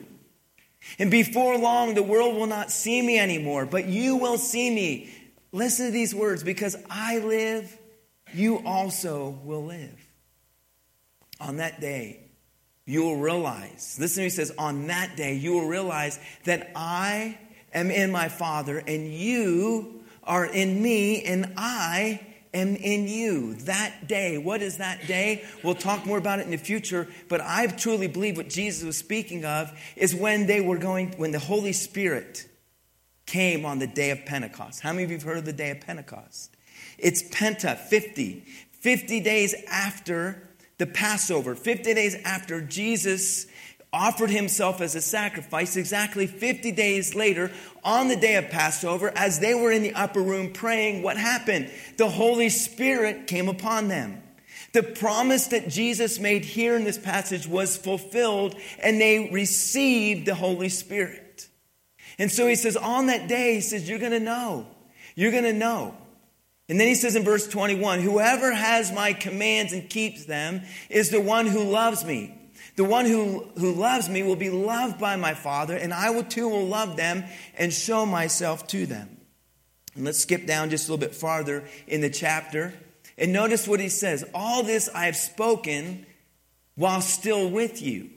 And 0.99 1.11
before 1.11 1.59
long, 1.59 1.95
the 1.95 2.03
world 2.03 2.37
will 2.37 2.47
not 2.47 2.71
see 2.71 3.03
me 3.03 3.19
anymore, 3.19 3.67
but 3.67 3.87
you 3.87 4.17
will 4.17 4.39
see 4.39 4.71
me. 4.71 5.13
Listen 5.53 5.87
to 5.87 5.93
these 5.93 6.15
words 6.15 6.43
because 6.45 6.77
I 6.89 7.19
live, 7.19 7.77
you 8.33 8.59
also 8.65 9.31
will 9.45 9.65
live. 9.65 9.99
On 11.41 11.57
that 11.57 11.81
day, 11.81 12.28
you 12.89 13.03
will 13.03 13.19
realize, 13.19 13.99
listen 14.01 14.23
he 14.23 14.31
says, 14.31 14.51
on 14.59 14.87
that 14.87 15.15
day, 15.15 15.35
you 15.35 15.53
will 15.53 15.69
realize 15.69 16.19
that 16.45 16.73
I 16.75 17.39
am 17.75 17.91
in 17.91 18.11
my 18.11 18.29
Father, 18.29 18.79
and 18.79 19.13
you 19.13 20.03
are 20.25 20.47
in 20.47 20.83
me, 20.83 21.23
and 21.23 21.53
I 21.59 22.21
am 22.55 22.77
in 22.77 23.07
you. 23.07 23.57
That 23.57 24.09
day, 24.09 24.39
what 24.39 24.63
is 24.63 24.79
that 24.79 25.07
day? 25.07 25.45
We'll 25.63 25.75
talk 25.75 26.07
more 26.07 26.17
about 26.17 26.39
it 26.39 26.47
in 26.47 26.51
the 26.51 26.57
future, 26.57 27.07
but 27.29 27.43
I 27.43 27.67
truly 27.67 28.09
believe 28.09 28.39
what 28.39 28.49
Jesus 28.49 28.83
was 28.85 28.97
speaking 28.97 29.45
of 29.45 29.71
is 29.95 30.15
when 30.15 30.47
they 30.47 30.63
were 30.63 30.79
going, 30.79 31.13
when 31.19 31.33
the 31.33 31.39
Holy 31.39 31.75
Spirit 31.75 32.49
came 33.27 33.67
on 33.67 33.81
the 33.81 33.87
day 33.87 34.11
of 34.11 34.25
Pentecost. 34.25 34.81
How 34.81 34.93
many 34.93 35.05
of 35.05 35.11
you 35.11 35.19
have 35.19 35.25
heard 35.25 35.37
of 35.37 35.45
the 35.45 35.53
day 35.53 35.71
of 35.71 35.83
Pentecost? 35.83 36.57
It's 36.97 37.23
Penta, 37.23 37.77
50. 37.77 38.45
50 38.81 39.21
days 39.21 39.55
after 39.71 40.48
the 40.79 40.87
Passover, 40.87 41.55
50 41.55 41.95
days 41.95 42.17
after 42.25 42.61
Jesus 42.61 43.47
offered 43.93 44.31
himself 44.31 44.81
as 44.81 44.95
a 44.95 45.01
sacrifice, 45.01 45.77
exactly 45.77 46.27
50 46.27 46.73
days 46.73 47.15
later, 47.15 47.51
on 47.83 48.09
the 48.09 48.17
day 48.17 48.37
of 48.37 48.51
Passover, 48.51 49.11
as 49.17 49.41
they 49.41 49.55
were 49.55 49.73
in 49.73 49.83
the 49.83 49.95
upper 49.95 50.21
room 50.21 50.53
praying, 50.53 51.03
what 51.03 51.17
happened? 51.17 51.71
The 51.97 52.09
Holy 52.09 52.49
Spirit 52.49 53.27
came 53.27 53.49
upon 53.49 53.89
them. 53.89 54.23
The 54.73 54.83
promise 54.83 55.47
that 55.49 55.69
Jesus 55.69 56.19
made 56.19 56.45
here 56.45 56.77
in 56.77 56.85
this 56.85 56.99
passage 56.99 57.47
was 57.47 57.77
fulfilled, 57.77 58.55
and 58.83 59.01
they 59.01 59.31
received 59.33 60.27
the 60.27 60.35
Holy 60.35 60.69
Spirit. 60.69 61.49
And 62.19 62.31
so 62.31 62.47
he 62.47 62.55
says, 62.55 62.77
on 62.77 63.07
that 63.07 63.29
day, 63.29 63.55
he 63.55 63.61
says, 63.63 63.89
You're 63.89 63.99
going 63.99 64.13
to 64.13 64.21
know. 64.21 64.67
You're 65.15 65.31
going 65.31 65.45
to 65.45 65.53
know. 65.53 65.97
And 66.69 66.79
then 66.79 66.87
he 66.87 66.95
says 66.95 67.17
in 67.17 67.25
verse 67.25 67.47
21 67.49 68.01
Whoever 68.01 68.53
has 68.53 68.93
my 68.93 69.13
commands 69.13 69.73
and 69.73 69.89
keeps 69.89 70.25
them 70.25 70.63
is 70.91 71.11
the 71.11 71.21
one 71.21 71.47
who 71.47 71.65
loves 71.65 72.05
me. 72.05 72.35
The 72.77 72.85
one 72.85 73.07
who, 73.07 73.49
who 73.59 73.73
loves 73.73 74.09
me 74.09 74.23
will 74.23 74.37
be 74.37 74.51
loved 74.51 75.01
by 75.01 75.17
my 75.17 75.35
Father, 75.35 75.77
and 75.77 75.93
I 75.93 76.11
will 76.11 76.23
too 76.23 76.49
will 76.49 76.67
love 76.67 76.97
them 76.97 77.25
and 77.57 77.73
show 77.73 78.07
myself 78.07 78.69
to 78.69 78.87
them. 78.87 79.17
And 79.97 80.05
let's 80.05 80.21
skip 80.21 80.47
down 80.47 80.71
just 80.71 80.89
a 80.89 80.93
little 80.93 81.05
bit 81.05 81.17
farther 81.17 81.65
in 81.89 82.03
the 82.03 82.11
chapter. 82.11 82.73
And 83.17 83.33
notice 83.33 83.67
what 83.67 83.81
he 83.81 83.89
says 83.89 84.25
All 84.33 84.63
this 84.63 84.89
I 84.95 85.07
have 85.07 85.17
spoken 85.17 86.07
while 86.77 87.01
still 87.01 87.51
with 87.51 87.83
you. 87.83 88.11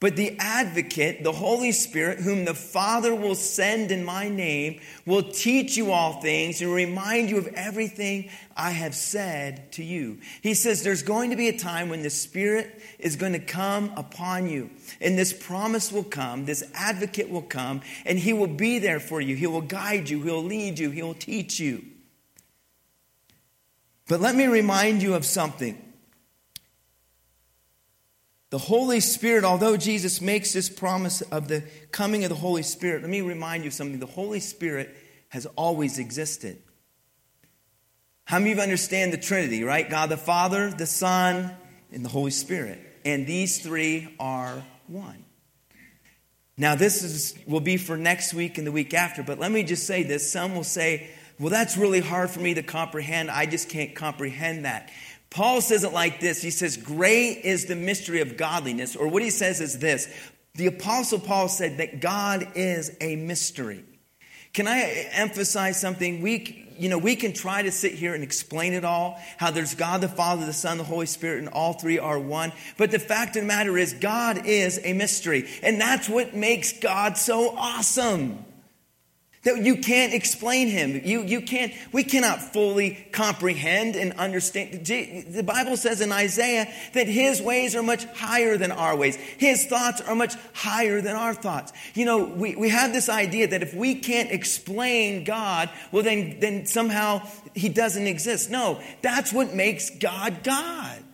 But 0.00 0.14
the 0.14 0.36
advocate, 0.38 1.24
the 1.24 1.32
Holy 1.32 1.72
Spirit, 1.72 2.20
whom 2.20 2.44
the 2.44 2.54
Father 2.54 3.12
will 3.12 3.34
send 3.34 3.90
in 3.90 4.04
my 4.04 4.28
name, 4.28 4.80
will 5.04 5.24
teach 5.24 5.76
you 5.76 5.90
all 5.90 6.20
things 6.20 6.62
and 6.62 6.72
remind 6.72 7.30
you 7.30 7.38
of 7.38 7.48
everything 7.48 8.30
I 8.56 8.70
have 8.70 8.94
said 8.94 9.72
to 9.72 9.82
you. 9.82 10.20
He 10.40 10.54
says 10.54 10.84
there's 10.84 11.02
going 11.02 11.30
to 11.30 11.36
be 11.36 11.48
a 11.48 11.58
time 11.58 11.88
when 11.88 12.02
the 12.02 12.10
Spirit 12.10 12.80
is 13.00 13.16
going 13.16 13.32
to 13.32 13.40
come 13.40 13.90
upon 13.96 14.48
you. 14.48 14.70
And 15.00 15.18
this 15.18 15.32
promise 15.32 15.90
will 15.90 16.04
come, 16.04 16.44
this 16.44 16.62
advocate 16.74 17.28
will 17.28 17.42
come, 17.42 17.80
and 18.06 18.20
he 18.20 18.32
will 18.32 18.46
be 18.46 18.78
there 18.78 19.00
for 19.00 19.20
you. 19.20 19.34
He 19.34 19.48
will 19.48 19.62
guide 19.62 20.08
you, 20.08 20.22
he'll 20.22 20.44
lead 20.44 20.78
you, 20.78 20.90
he'll 20.90 21.14
teach 21.14 21.58
you. 21.58 21.84
But 24.06 24.20
let 24.20 24.36
me 24.36 24.46
remind 24.46 25.02
you 25.02 25.14
of 25.14 25.24
something. 25.24 25.87
The 28.50 28.58
Holy 28.58 29.00
Spirit, 29.00 29.44
although 29.44 29.76
Jesus 29.76 30.20
makes 30.20 30.52
this 30.52 30.70
promise 30.70 31.20
of 31.20 31.48
the 31.48 31.64
coming 31.90 32.24
of 32.24 32.30
the 32.30 32.36
Holy 32.36 32.62
Spirit, 32.62 33.02
let 33.02 33.10
me 33.10 33.20
remind 33.20 33.64
you 33.64 33.70
something. 33.70 33.98
The 33.98 34.06
Holy 34.06 34.40
Spirit 34.40 34.96
has 35.28 35.44
always 35.56 35.98
existed. 35.98 36.58
How 38.24 38.38
many 38.38 38.52
of 38.52 38.58
you 38.58 38.62
understand 38.62 39.12
the 39.12 39.18
Trinity, 39.18 39.64
right? 39.64 39.88
God 39.88 40.08
the 40.08 40.16
Father, 40.16 40.70
the 40.70 40.86
Son, 40.86 41.54
and 41.92 42.04
the 42.04 42.08
Holy 42.08 42.30
Spirit. 42.30 42.78
And 43.04 43.26
these 43.26 43.58
three 43.58 44.14
are 44.18 44.64
one. 44.86 45.24
Now, 46.56 46.74
this 46.74 47.02
is, 47.02 47.38
will 47.46 47.60
be 47.60 47.76
for 47.76 47.96
next 47.96 48.34
week 48.34 48.58
and 48.58 48.66
the 48.66 48.72
week 48.72 48.92
after, 48.92 49.22
but 49.22 49.38
let 49.38 49.52
me 49.52 49.62
just 49.62 49.86
say 49.86 50.02
this. 50.02 50.30
Some 50.30 50.56
will 50.56 50.64
say, 50.64 51.08
well, 51.38 51.50
that's 51.50 51.76
really 51.76 52.00
hard 52.00 52.30
for 52.30 52.40
me 52.40 52.54
to 52.54 52.62
comprehend. 52.62 53.30
I 53.30 53.46
just 53.46 53.68
can't 53.68 53.94
comprehend 53.94 54.64
that. 54.64 54.90
Paul 55.30 55.60
says 55.60 55.84
it 55.84 55.92
like 55.92 56.20
this 56.20 56.42
He 56.42 56.50
says, 56.50 56.76
Great 56.76 57.44
is 57.44 57.66
the 57.66 57.76
mystery 57.76 58.20
of 58.20 58.36
godliness. 58.36 58.96
Or 58.96 59.08
what 59.08 59.22
he 59.22 59.30
says 59.30 59.60
is 59.60 59.78
this 59.78 60.08
The 60.54 60.66
Apostle 60.66 61.20
Paul 61.20 61.48
said 61.48 61.78
that 61.78 62.00
God 62.00 62.48
is 62.54 62.96
a 63.00 63.16
mystery. 63.16 63.84
Can 64.54 64.66
I 64.66 65.08
emphasize 65.12 65.80
something? 65.80 66.22
We, 66.22 66.66
you 66.78 66.88
know, 66.88 66.98
we 66.98 67.14
can 67.14 67.32
try 67.32 67.62
to 67.62 67.70
sit 67.70 67.92
here 67.92 68.14
and 68.14 68.24
explain 68.24 68.72
it 68.72 68.84
all, 68.84 69.20
how 69.36 69.50
there's 69.50 69.74
God 69.74 70.00
the 70.00 70.08
Father, 70.08 70.46
the 70.46 70.52
Son, 70.52 70.78
the 70.78 70.84
Holy 70.84 71.06
Spirit, 71.06 71.40
and 71.40 71.48
all 71.48 71.74
three 71.74 71.98
are 71.98 72.18
one. 72.18 72.52
But 72.76 72.90
the 72.90 72.98
fact 72.98 73.36
of 73.36 73.42
the 73.42 73.46
matter 73.46 73.76
is, 73.76 73.92
God 73.92 74.46
is 74.46 74.80
a 74.82 74.94
mystery. 74.94 75.48
And 75.62 75.80
that's 75.80 76.08
what 76.08 76.34
makes 76.34 76.72
God 76.72 77.18
so 77.18 77.54
awesome. 77.56 78.44
That 79.44 79.64
you 79.64 79.76
can't 79.76 80.12
explain 80.12 80.66
him. 80.66 81.00
You, 81.04 81.22
you 81.22 81.40
can't, 81.40 81.72
we 81.92 82.02
cannot 82.02 82.42
fully 82.42 83.06
comprehend 83.12 83.94
and 83.94 84.12
understand. 84.14 84.84
The 84.84 85.44
Bible 85.46 85.76
says 85.76 86.00
in 86.00 86.10
Isaiah 86.10 86.68
that 86.94 87.06
his 87.06 87.40
ways 87.40 87.76
are 87.76 87.82
much 87.82 88.04
higher 88.06 88.56
than 88.56 88.72
our 88.72 88.96
ways. 88.96 89.14
His 89.16 89.64
thoughts 89.66 90.00
are 90.00 90.16
much 90.16 90.34
higher 90.54 91.00
than 91.00 91.14
our 91.14 91.34
thoughts. 91.34 91.72
You 91.94 92.04
know, 92.04 92.24
we, 92.24 92.56
we 92.56 92.68
have 92.70 92.92
this 92.92 93.08
idea 93.08 93.46
that 93.48 93.62
if 93.62 93.74
we 93.74 93.94
can't 93.94 94.32
explain 94.32 95.22
God, 95.22 95.70
well, 95.92 96.02
then, 96.02 96.40
then 96.40 96.66
somehow 96.66 97.22
he 97.54 97.68
doesn't 97.68 98.08
exist. 98.08 98.50
No, 98.50 98.80
that's 99.02 99.32
what 99.32 99.54
makes 99.54 99.90
God 99.90 100.42
God. 100.42 101.04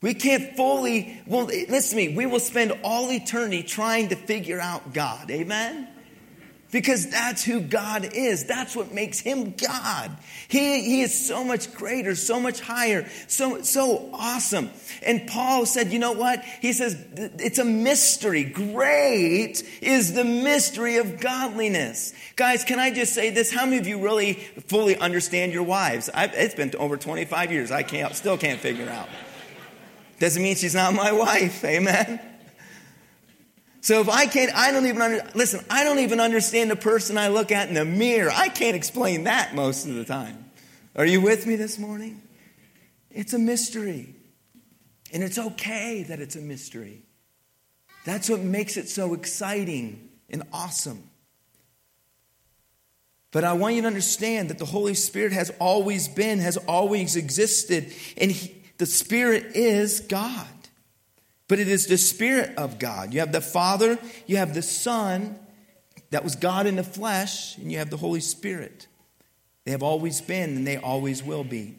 We 0.00 0.14
can't 0.14 0.56
fully, 0.56 1.20
well, 1.26 1.44
listen 1.44 1.98
to 1.98 2.08
me, 2.08 2.16
we 2.16 2.24
will 2.24 2.40
spend 2.40 2.72
all 2.84 3.10
eternity 3.10 3.64
trying 3.64 4.08
to 4.08 4.16
figure 4.16 4.60
out 4.60 4.94
God. 4.94 5.30
Amen? 5.30 5.88
Because 6.70 7.08
that's 7.08 7.42
who 7.42 7.60
God 7.60 8.10
is. 8.12 8.44
That's 8.44 8.76
what 8.76 8.92
makes 8.92 9.18
him 9.18 9.54
God. 9.56 10.14
He, 10.48 10.82
he 10.82 11.00
is 11.00 11.26
so 11.26 11.42
much 11.42 11.72
greater, 11.72 12.14
so 12.14 12.38
much 12.38 12.60
higher, 12.60 13.08
so, 13.26 13.62
so 13.62 14.10
awesome. 14.12 14.68
And 15.02 15.26
Paul 15.26 15.64
said, 15.64 15.92
you 15.92 15.98
know 15.98 16.12
what? 16.12 16.44
He 16.60 16.74
says, 16.74 16.94
it's 17.16 17.58
a 17.58 17.64
mystery. 17.64 18.44
Great 18.44 19.62
is 19.80 20.12
the 20.12 20.24
mystery 20.24 20.96
of 20.96 21.20
godliness. 21.20 22.12
Guys, 22.36 22.64
can 22.64 22.78
I 22.78 22.90
just 22.90 23.14
say 23.14 23.30
this? 23.30 23.50
How 23.50 23.64
many 23.64 23.78
of 23.78 23.86
you 23.86 24.04
really 24.04 24.34
fully 24.34 24.96
understand 24.98 25.54
your 25.54 25.62
wives? 25.62 26.10
I've, 26.12 26.34
it's 26.34 26.54
been 26.54 26.74
over 26.78 26.98
25 26.98 27.50
years. 27.50 27.70
I 27.70 27.82
can't, 27.82 28.14
still 28.14 28.36
can't 28.36 28.60
figure 28.60 28.90
out. 28.90 29.08
Doesn't 30.20 30.42
mean 30.42 30.56
she's 30.56 30.74
not 30.74 30.92
my 30.92 31.12
wife. 31.12 31.64
Amen. 31.64 32.20
So 33.80 34.00
if 34.00 34.08
I 34.08 34.26
can't, 34.26 34.52
I 34.54 34.72
don't 34.72 34.86
even 34.86 35.00
under, 35.00 35.30
listen, 35.34 35.64
I 35.70 35.84
don't 35.84 36.00
even 36.00 36.20
understand 36.20 36.70
the 36.70 36.76
person 36.76 37.16
I 37.16 37.28
look 37.28 37.52
at 37.52 37.68
in 37.68 37.74
the 37.74 37.84
mirror. 37.84 38.30
I 38.34 38.48
can't 38.48 38.76
explain 38.76 39.24
that 39.24 39.54
most 39.54 39.86
of 39.86 39.94
the 39.94 40.04
time. 40.04 40.50
Are 40.96 41.06
you 41.06 41.20
with 41.20 41.46
me 41.46 41.56
this 41.56 41.78
morning? 41.78 42.20
It's 43.10 43.32
a 43.32 43.38
mystery. 43.38 44.14
And 45.12 45.22
it's 45.22 45.38
okay 45.38 46.02
that 46.04 46.20
it's 46.20 46.36
a 46.36 46.40
mystery. 46.40 47.02
That's 48.04 48.28
what 48.28 48.40
makes 48.40 48.76
it 48.76 48.88
so 48.88 49.14
exciting 49.14 50.08
and 50.28 50.42
awesome. 50.52 51.08
But 53.30 53.44
I 53.44 53.52
want 53.52 53.74
you 53.74 53.82
to 53.82 53.86
understand 53.86 54.50
that 54.50 54.58
the 54.58 54.64
Holy 54.64 54.94
Spirit 54.94 55.32
has 55.32 55.50
always 55.60 56.08
been, 56.08 56.38
has 56.38 56.56
always 56.56 57.16
existed, 57.16 57.92
and 58.16 58.32
he, 58.32 58.56
the 58.78 58.86
Spirit 58.86 59.54
is 59.54 60.00
God. 60.00 60.46
But 61.48 61.58
it 61.58 61.68
is 61.68 61.86
the 61.86 61.96
Spirit 61.96 62.56
of 62.56 62.78
God. 62.78 63.12
You 63.14 63.20
have 63.20 63.32
the 63.32 63.40
Father, 63.40 63.98
you 64.26 64.36
have 64.36 64.54
the 64.54 64.62
Son, 64.62 65.38
that 66.10 66.24
was 66.24 66.36
God 66.36 66.66
in 66.66 66.76
the 66.76 66.84
flesh, 66.84 67.56
and 67.58 67.70
you 67.70 67.78
have 67.78 67.90
the 67.90 67.96
Holy 67.96 68.20
Spirit. 68.20 68.86
They 69.64 69.72
have 69.72 69.82
always 69.82 70.20
been, 70.20 70.56
and 70.56 70.66
they 70.66 70.76
always 70.76 71.22
will 71.22 71.44
be. 71.44 71.76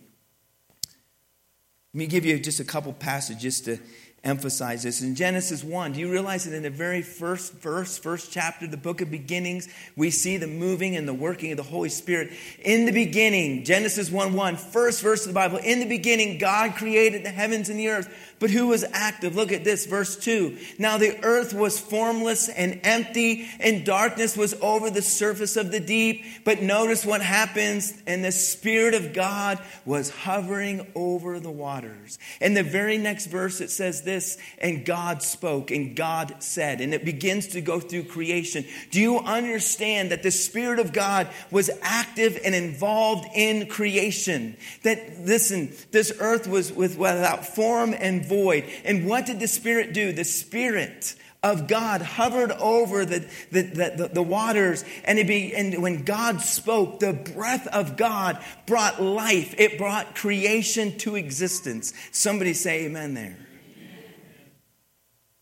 Let 1.94 1.98
me 1.98 2.08
give 2.08 2.26
you 2.26 2.40
just 2.40 2.60
a 2.60 2.64
couple 2.64 2.94
passages 2.94 3.62
to 3.62 3.80
emphasize 4.24 4.84
this. 4.84 5.02
In 5.02 5.16
Genesis 5.16 5.64
1, 5.64 5.94
do 5.94 6.00
you 6.00 6.12
realize 6.12 6.46
that 6.46 6.54
in 6.54 6.64
the 6.64 6.70
very 6.70 7.02
first 7.02 7.54
verse, 7.54 7.98
first 7.98 8.32
chapter, 8.32 8.66
of 8.66 8.72
the 8.72 8.78
book 8.78 9.02
of 9.02 9.10
beginnings, 9.10 9.68
we 9.96 10.10
see 10.10 10.38
the 10.38 10.48
moving 10.48 10.96
and 10.96 11.08
the 11.08 11.14
working 11.14 11.52
of 11.52 11.58
the 11.58 11.64
Holy 11.64 11.90
Spirit? 11.90 12.32
In 12.64 12.86
the 12.86 12.92
beginning, 12.92 13.64
Genesis 13.64 14.12
1 14.12 14.34
1, 14.34 14.56
first 14.58 15.02
verse 15.02 15.22
of 15.26 15.30
the 15.30 15.34
Bible, 15.34 15.58
in 15.58 15.80
the 15.80 15.88
beginning, 15.88 16.38
God 16.38 16.76
created 16.76 17.24
the 17.24 17.30
heavens 17.30 17.70
and 17.70 17.80
the 17.80 17.90
earth. 17.90 18.14
But 18.40 18.50
who 18.50 18.68
was 18.68 18.86
active? 18.94 19.36
Look 19.36 19.52
at 19.52 19.66
this, 19.66 19.86
verse 19.86 20.16
2. 20.16 20.58
Now 20.78 20.98
the 20.98 21.22
earth 21.24 21.54
was 21.54 21.78
formless 21.80 22.48
and 22.48 22.80
empty, 22.84 23.50
and 23.60 23.86
darkness 23.86 24.38
was 24.38 24.54
over 24.62 24.90
the 24.90 25.02
surface 25.02 25.58
of 25.58 25.72
the 25.72 25.82
deep. 25.82 26.24
But 26.46 26.62
notice 26.62 27.06
what 27.06 27.22
happens, 27.22 27.94
and 28.08 28.24
the 28.24 28.32
Spirit 28.32 28.94
of 28.94 29.14
God 29.14 29.60
was 29.86 30.10
hovering 30.10 30.88
over 30.96 31.40
the 31.40 31.52
waters. 31.52 32.18
In 32.40 32.54
the 32.54 32.64
very 32.64 32.98
next 32.98 33.26
verse, 33.26 33.60
it 33.60 33.72
says 33.72 34.04
this, 34.10 34.40
and 34.58 34.86
God 34.86 35.22
spoke, 35.22 35.70
and 35.70 35.96
God 35.96 36.38
said, 36.40 36.82
and 36.82 36.96
it 36.96 37.06
begins 37.06 37.50
to 37.50 37.62
go 37.62 37.80
through 37.80 38.06
creation. 38.06 38.66
Do 38.90 39.00
you 39.00 39.20
understand 39.20 40.10
that 40.12 40.24
the 40.24 40.32
Spirit 40.32 40.80
of 40.80 40.94
God 40.94 41.28
was 41.52 41.70
active 41.84 42.40
and 42.44 42.56
involved 42.56 43.28
in 43.36 43.68
creation? 43.68 44.58
That, 44.82 45.20
listen, 45.22 45.74
this 45.92 46.12
earth 46.20 46.48
was 46.48 46.74
without 46.74 47.46
form 47.46 47.94
and 47.94 48.26
void. 48.26 48.66
And 48.84 49.06
what 49.06 49.28
did 49.28 49.40
the 49.40 49.48
Spirit 49.48 49.94
do? 49.94 50.12
The 50.12 50.24
Spirit 50.24 51.16
of 51.44 51.68
God 51.68 52.02
hovered 52.02 52.52
over 52.52 53.06
the, 53.06 53.30
the, 53.52 53.62
the, 53.62 54.10
the, 54.12 54.24
waters, 54.24 54.84
and, 55.06 55.26
be, 55.28 55.56
and 55.56 55.82
when 55.82 56.04
God 56.04 56.42
spoke, 56.42 57.00
the 57.00 57.14
breath 57.14 57.68
of 57.68 57.96
God 57.96 58.44
brought 58.66 59.02
life. 59.02 59.54
It 59.58 59.78
brought 59.78 60.16
creation 60.16 60.98
to 61.00 61.16
existence. 61.16 61.94
Somebody 62.12 62.54
say 62.54 62.86
amen 62.86 63.14
there. 63.14 63.38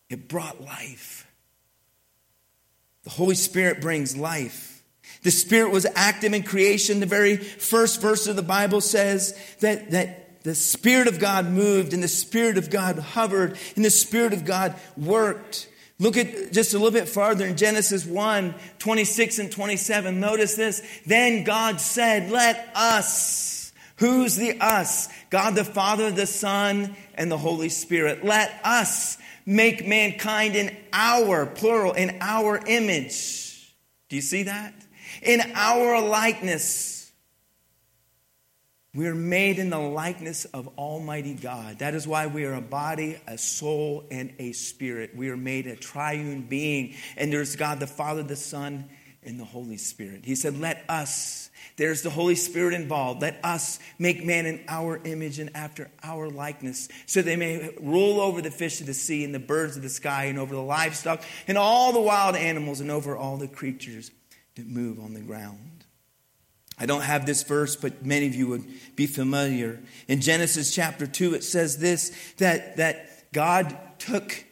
It 0.09 0.27
brought 0.27 0.61
life. 0.61 1.27
The 3.03 3.09
Holy 3.09 3.35
Spirit 3.35 3.81
brings 3.81 4.17
life. 4.17 4.83
The 5.23 5.31
Spirit 5.31 5.71
was 5.71 5.85
active 5.95 6.33
in 6.33 6.43
creation. 6.43 6.99
The 6.99 7.05
very 7.05 7.37
first 7.37 8.01
verse 8.01 8.27
of 8.27 8.35
the 8.35 8.41
Bible 8.41 8.81
says 8.81 9.37
that, 9.59 9.91
that 9.91 10.43
the 10.43 10.55
Spirit 10.55 11.07
of 11.07 11.19
God 11.19 11.45
moved 11.45 11.93
and 11.93 12.03
the 12.03 12.07
Spirit 12.07 12.57
of 12.57 12.69
God 12.69 12.99
hovered 12.99 13.57
and 13.75 13.83
the 13.83 13.89
Spirit 13.89 14.33
of 14.33 14.45
God 14.45 14.75
worked. 14.95 15.67
Look 15.99 16.15
at 16.15 16.51
just 16.53 16.73
a 16.73 16.77
little 16.77 16.91
bit 16.91 17.09
farther 17.09 17.45
in 17.45 17.57
Genesis 17.57 18.05
1 18.05 18.53
26 18.79 19.39
and 19.39 19.51
27. 19.51 20.19
Notice 20.19 20.55
this. 20.55 20.81
Then 21.05 21.43
God 21.43 21.81
said, 21.81 22.29
Let 22.29 22.71
us. 22.75 23.73
Who's 23.97 24.35
the 24.35 24.61
us? 24.61 25.09
God 25.31 25.55
the 25.55 25.63
Father, 25.63 26.11
the 26.11 26.27
Son, 26.27 26.95
and 27.15 27.31
the 27.31 27.37
Holy 27.37 27.69
Spirit. 27.69 28.23
Let 28.23 28.59
us 28.63 29.17
make 29.47 29.87
mankind 29.87 30.55
in 30.55 30.77
our, 30.93 31.47
plural, 31.47 31.93
in 31.93 32.15
our 32.21 32.59
image. 32.67 33.75
Do 34.09 34.15
you 34.15 34.21
see 34.21 34.43
that? 34.43 34.75
In 35.23 35.41
our 35.55 35.99
likeness 35.99 36.97
we 38.97 39.05
are 39.05 39.13
made 39.13 39.59
in 39.59 39.69
the 39.69 39.77
likeness 39.77 40.45
of 40.45 40.69
Almighty 40.75 41.35
God. 41.35 41.77
That 41.77 41.93
is 41.93 42.07
why 42.07 42.25
we 42.25 42.45
are 42.45 42.55
a 42.55 42.61
body, 42.61 43.19
a 43.27 43.37
soul, 43.37 44.03
and 44.09 44.33
a 44.39 44.53
spirit. 44.53 45.15
We 45.15 45.29
are 45.29 45.37
made 45.37 45.67
a 45.67 45.75
triune 45.75 46.41
being. 46.41 46.95
And 47.15 47.31
there's 47.31 47.55
God 47.55 47.79
the 47.79 47.85
Father, 47.85 48.23
the 48.23 48.35
Son, 48.35 48.89
and 49.21 49.39
the 49.39 49.45
Holy 49.45 49.77
Spirit. 49.77 50.25
He 50.25 50.33
said, 50.33 50.59
Let 50.59 50.83
us, 50.89 51.51
there's 51.77 52.01
the 52.01 52.10
Holy 52.10 52.36
Spirit 52.36 52.74
involved, 52.74 53.22
let 53.22 53.39
us 53.43 53.79
make 54.00 54.25
man 54.25 54.46
in 54.48 54.63
our 54.67 55.00
image 55.05 55.38
and 55.38 55.55
after 55.55 55.89
our 56.03 56.29
likeness, 56.29 56.89
so 57.05 57.22
they 57.22 57.36
may 57.36 57.74
rule 57.79 58.19
over 58.19 58.41
the 58.41 58.51
fish 58.51 58.81
of 58.81 58.88
the 58.88 58.93
sea 58.96 59.24
and 59.24 59.34
the 59.34 59.39
birds 59.39 59.77
of 59.77 59.84
the 59.84 59.89
sky 59.89 60.25
and 60.25 60.39
over 60.39 60.55
the 60.55 60.62
livestock 60.62 61.22
and 61.48 61.57
all 61.57 61.93
the 61.93 62.01
wild 62.01 62.36
animals 62.36 62.81
and 62.81 62.89
over 62.89 63.15
all 63.15 63.38
the 63.38 63.48
creatures 63.48 64.12
that 64.55 64.67
move 64.67 65.00
on 65.00 65.13
the 65.13 65.22
ground. 65.22 65.86
I 66.79 66.88
don't 66.88 67.01
have 67.01 67.25
this 67.25 67.43
verse, 67.43 67.75
but 67.75 68.05
many 68.05 68.27
of 68.27 68.36
you 68.36 68.48
would 68.48 68.65
be 68.96 69.07
familiar. 69.07 69.79
In 70.07 70.22
Genesis 70.22 70.74
chapter 70.74 71.07
2, 71.07 71.36
it 71.36 71.43
says 71.43 71.77
this 71.77 72.15
that, 72.38 72.77
that 72.77 73.31
God 73.31 73.77
took 74.00 74.46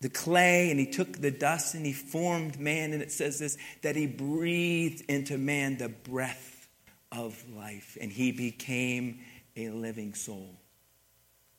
the 0.00 0.08
clay 0.08 0.70
and 0.70 0.80
he 0.80 0.86
took 0.86 1.20
the 1.20 1.30
dust 1.30 1.74
and 1.74 1.84
he 1.84 1.92
formed 1.92 2.58
man. 2.58 2.92
And 2.92 3.02
it 3.02 3.12
says 3.12 3.38
this 3.38 3.56
that 3.82 3.96
he 3.96 4.06
breathed 4.06 5.04
into 5.08 5.38
man 5.38 5.76
the 5.78 5.88
breath 5.88 6.68
of 7.12 7.42
life 7.50 7.98
and 8.00 8.10
he 8.10 8.32
became 8.32 9.20
a 9.56 9.68
living 9.70 10.14
soul. 10.14 10.54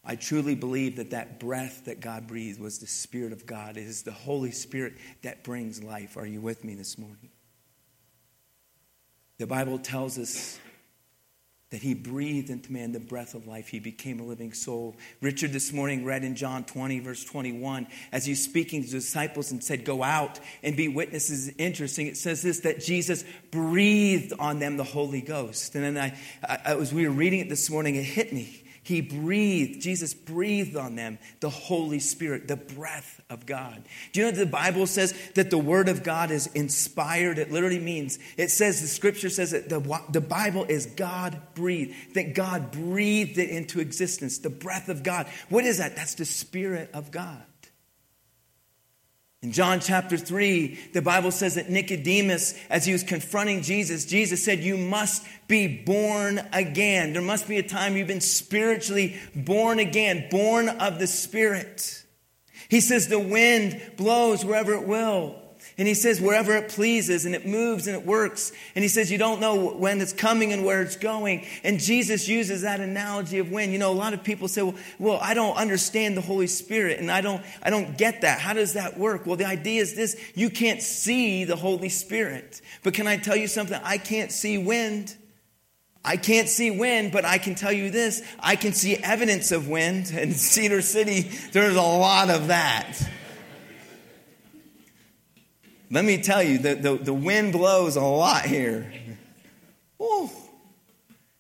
I 0.04 0.16
truly 0.16 0.56
believe 0.56 0.96
that 0.96 1.12
that 1.12 1.40
breath 1.40 1.86
that 1.86 2.00
God 2.00 2.26
breathed 2.26 2.60
was 2.60 2.80
the 2.80 2.88
Spirit 2.88 3.34
of 3.34 3.46
God. 3.46 3.78
It 3.78 3.84
is 3.84 4.02
the 4.02 4.12
Holy 4.12 4.52
Spirit 4.52 4.94
that 5.22 5.44
brings 5.44 5.84
life. 5.84 6.18
Are 6.18 6.26
you 6.26 6.42
with 6.42 6.64
me 6.64 6.74
this 6.74 6.98
morning? 6.98 7.30
The 9.38 9.46
Bible 9.46 9.78
tells 9.78 10.18
us 10.18 10.60
that 11.72 11.82
he 11.82 11.94
breathed 11.94 12.50
into 12.50 12.72
man 12.72 12.92
the 12.92 13.00
breath 13.00 13.34
of 13.34 13.48
life. 13.48 13.70
He 13.70 13.80
became 13.80 14.20
a 14.20 14.24
living 14.24 14.52
soul. 14.52 14.98
Richard 15.22 15.54
this 15.54 15.72
morning 15.72 16.04
read 16.04 16.26
in 16.26 16.36
John 16.36 16.66
20, 16.66 17.00
verse 17.00 17.24
21, 17.24 17.88
as 18.12 18.26
he's 18.26 18.44
speaking 18.44 18.84
to 18.84 18.88
the 18.90 18.98
disciples 18.98 19.52
and 19.52 19.64
said, 19.64 19.86
Go 19.86 20.04
out 20.04 20.40
and 20.64 20.76
be 20.76 20.90
witnesses. 20.90 21.48
Interesting. 21.58 22.08
It 22.08 22.18
says 22.18 22.42
this 22.42 22.60
that 22.62 22.82
Jesus 22.82 23.24
breathed 23.52 24.34
on 24.38 24.60
them 24.60 24.76
the 24.76 24.84
Holy 24.84 25.22
Ghost. 25.22 25.74
And 25.76 25.96
then 25.96 25.98
I, 25.98 26.18
I, 26.44 26.76
as 26.76 26.94
we 26.94 27.08
were 27.08 27.14
reading 27.14 27.40
it 27.40 27.48
this 27.48 27.70
morning, 27.70 27.96
it 27.96 28.04
hit 28.04 28.34
me. 28.34 28.62
He 28.84 29.02
breathed, 29.02 29.82
Jesus 29.82 30.16
breathed 30.16 30.76
on 30.76 30.96
them 30.96 31.20
the 31.40 31.52
Holy 31.52 32.00
Spirit, 32.00 32.48
the 32.48 32.56
breath 32.56 33.22
of 33.30 33.46
God. 33.46 33.84
Do 34.12 34.20
you 34.20 34.26
know 34.26 34.32
the 34.32 34.46
Bible 34.48 34.88
says 34.88 35.14
that 35.36 35.52
the 35.52 35.58
Word 35.58 35.88
of 35.88 36.04
God 36.04 36.32
is 36.32 36.48
inspired? 36.48 37.38
It 37.38 37.52
literally 37.52 37.80
means, 37.80 38.18
it 38.38 38.50
says, 38.50 38.82
the 38.82 38.88
scripture 38.88 39.30
says 39.30 39.52
that 39.52 39.70
the, 39.70 40.02
the 40.10 40.22
Bible 40.22 40.66
is 40.66 40.88
God 40.88 41.40
breathed, 41.54 42.16
that 42.16 42.34
God 42.34 42.72
breathed 42.72 43.38
it 43.38 43.50
into 43.50 43.80
existence, 43.80 44.40
the 44.40 44.50
breath 44.50 44.90
of 44.90 45.04
God. 45.04 45.28
What 45.50 45.66
is 45.66 45.78
that? 45.78 45.96
That's 45.96 46.16
the 46.16 46.26
Spirit 46.26 46.90
of 46.94 47.12
God. 47.12 47.44
In 49.44 49.52
John 49.52 49.80
chapter 49.80 50.18
3, 50.18 50.92
the 50.94 51.02
Bible 51.02 51.32
says 51.32 51.56
that 51.56 51.68
Nicodemus, 51.68 52.54
as 52.70 52.86
he 52.86 52.94
was 52.94 53.02
confronting 53.02 53.64
Jesus, 53.64 54.06
Jesus 54.06 54.46
said, 54.46 54.60
You 54.60 54.78
must 54.78 55.26
be 55.48 55.84
born 55.84 56.40
again. 56.54 57.14
There 57.14 57.24
must 57.24 57.48
be 57.48 57.58
a 57.58 57.64
time 57.64 57.98
you've 57.98 58.08
been 58.08 58.22
spiritually 58.22 59.20
born 59.36 59.80
again, 59.80 60.28
born 60.30 60.70
of 60.70 61.00
the 61.00 61.08
Spirit. 61.08 62.06
He 62.70 62.82
says, 62.82 63.08
The 63.08 63.18
wind 63.18 63.82
blows 63.98 64.46
wherever 64.46 64.74
it 64.74 64.88
will. 64.88 65.41
And 65.78 65.88
he 65.88 65.94
says, 65.94 66.20
wherever 66.20 66.56
it 66.56 66.70
pleases, 66.70 67.26
and 67.26 67.34
it 67.34 67.46
moves 67.46 67.88
and 67.88 67.96
it 67.96 68.06
works. 68.06 68.52
And 68.76 68.84
he 68.84 68.90
says, 68.90 69.12
you 69.12 69.18
don't 69.18 69.40
know 69.40 69.70
when 69.72 70.02
it's 70.02 70.14
coming 70.14 70.54
and 70.54 70.66
where 70.66 70.82
it's 70.82 70.96
going. 70.96 71.46
And 71.64 71.80
Jesus 71.80 72.28
uses 72.28 72.62
that 72.62 72.80
analogy 72.80 73.40
of 73.40 73.52
when. 73.52 73.72
You 73.72 73.80
know, 73.80 73.92
a 73.92 73.94
lot 73.94 74.14
of 74.14 74.24
people 74.24 74.48
say, 74.48 74.62
well, 74.62 74.76
well, 75.00 75.20
I 75.22 75.34
don't 75.34 75.56
understand 75.56 76.16
the 76.16 76.22
Holy 76.22 76.48
Spirit, 76.48 77.00
and 77.00 77.12
I 77.12 77.22
don't, 77.22 77.44
I 77.62 77.70
don't 77.70 77.98
get 77.98 78.22
that. 78.22 78.40
How 78.40 78.54
does 78.54 78.74
that 78.74 78.98
work? 78.98 79.26
Well, 79.26 79.36
the 79.36 79.48
idea 79.48 79.82
is 79.82 79.96
this 79.96 80.20
you 80.36 80.50
can't 80.50 80.82
see 80.82 81.44
the 81.44 81.56
Holy 81.56 81.90
Spirit. 81.90 82.62
But 82.84 82.94
can 82.94 83.08
I 83.08 83.18
tell 83.18 83.36
you 83.36 83.48
something? 83.48 83.80
I 83.84 83.98
can't 83.98 84.32
see 84.32 84.58
wind. 84.58 85.16
I 86.04 86.18
can't 86.18 86.50
see 86.50 86.72
wind, 86.72 87.12
but 87.12 87.26
I 87.26 87.38
can 87.38 87.56
tell 87.56 87.72
you 87.72 87.92
this 87.92 88.24
I 88.40 88.56
can 88.56 88.74
see 88.74 88.96
evidence 88.98 89.52
of 89.52 89.68
wind. 89.68 90.12
In 90.12 90.34
Cedar 90.34 90.82
City, 90.82 91.22
there's 91.52 91.76
a 91.76 91.82
lot 91.82 92.30
of 92.30 92.48
that. 92.48 92.98
Let 95.92 96.06
me 96.06 96.22
tell 96.22 96.42
you, 96.42 96.58
the, 96.58 96.76
the, 96.76 96.96
the 96.96 97.14
wind 97.14 97.52
blows 97.52 97.98
a 97.98 98.02
lot 98.02 98.46
here. 98.46 98.92
Ooh. 100.02 100.30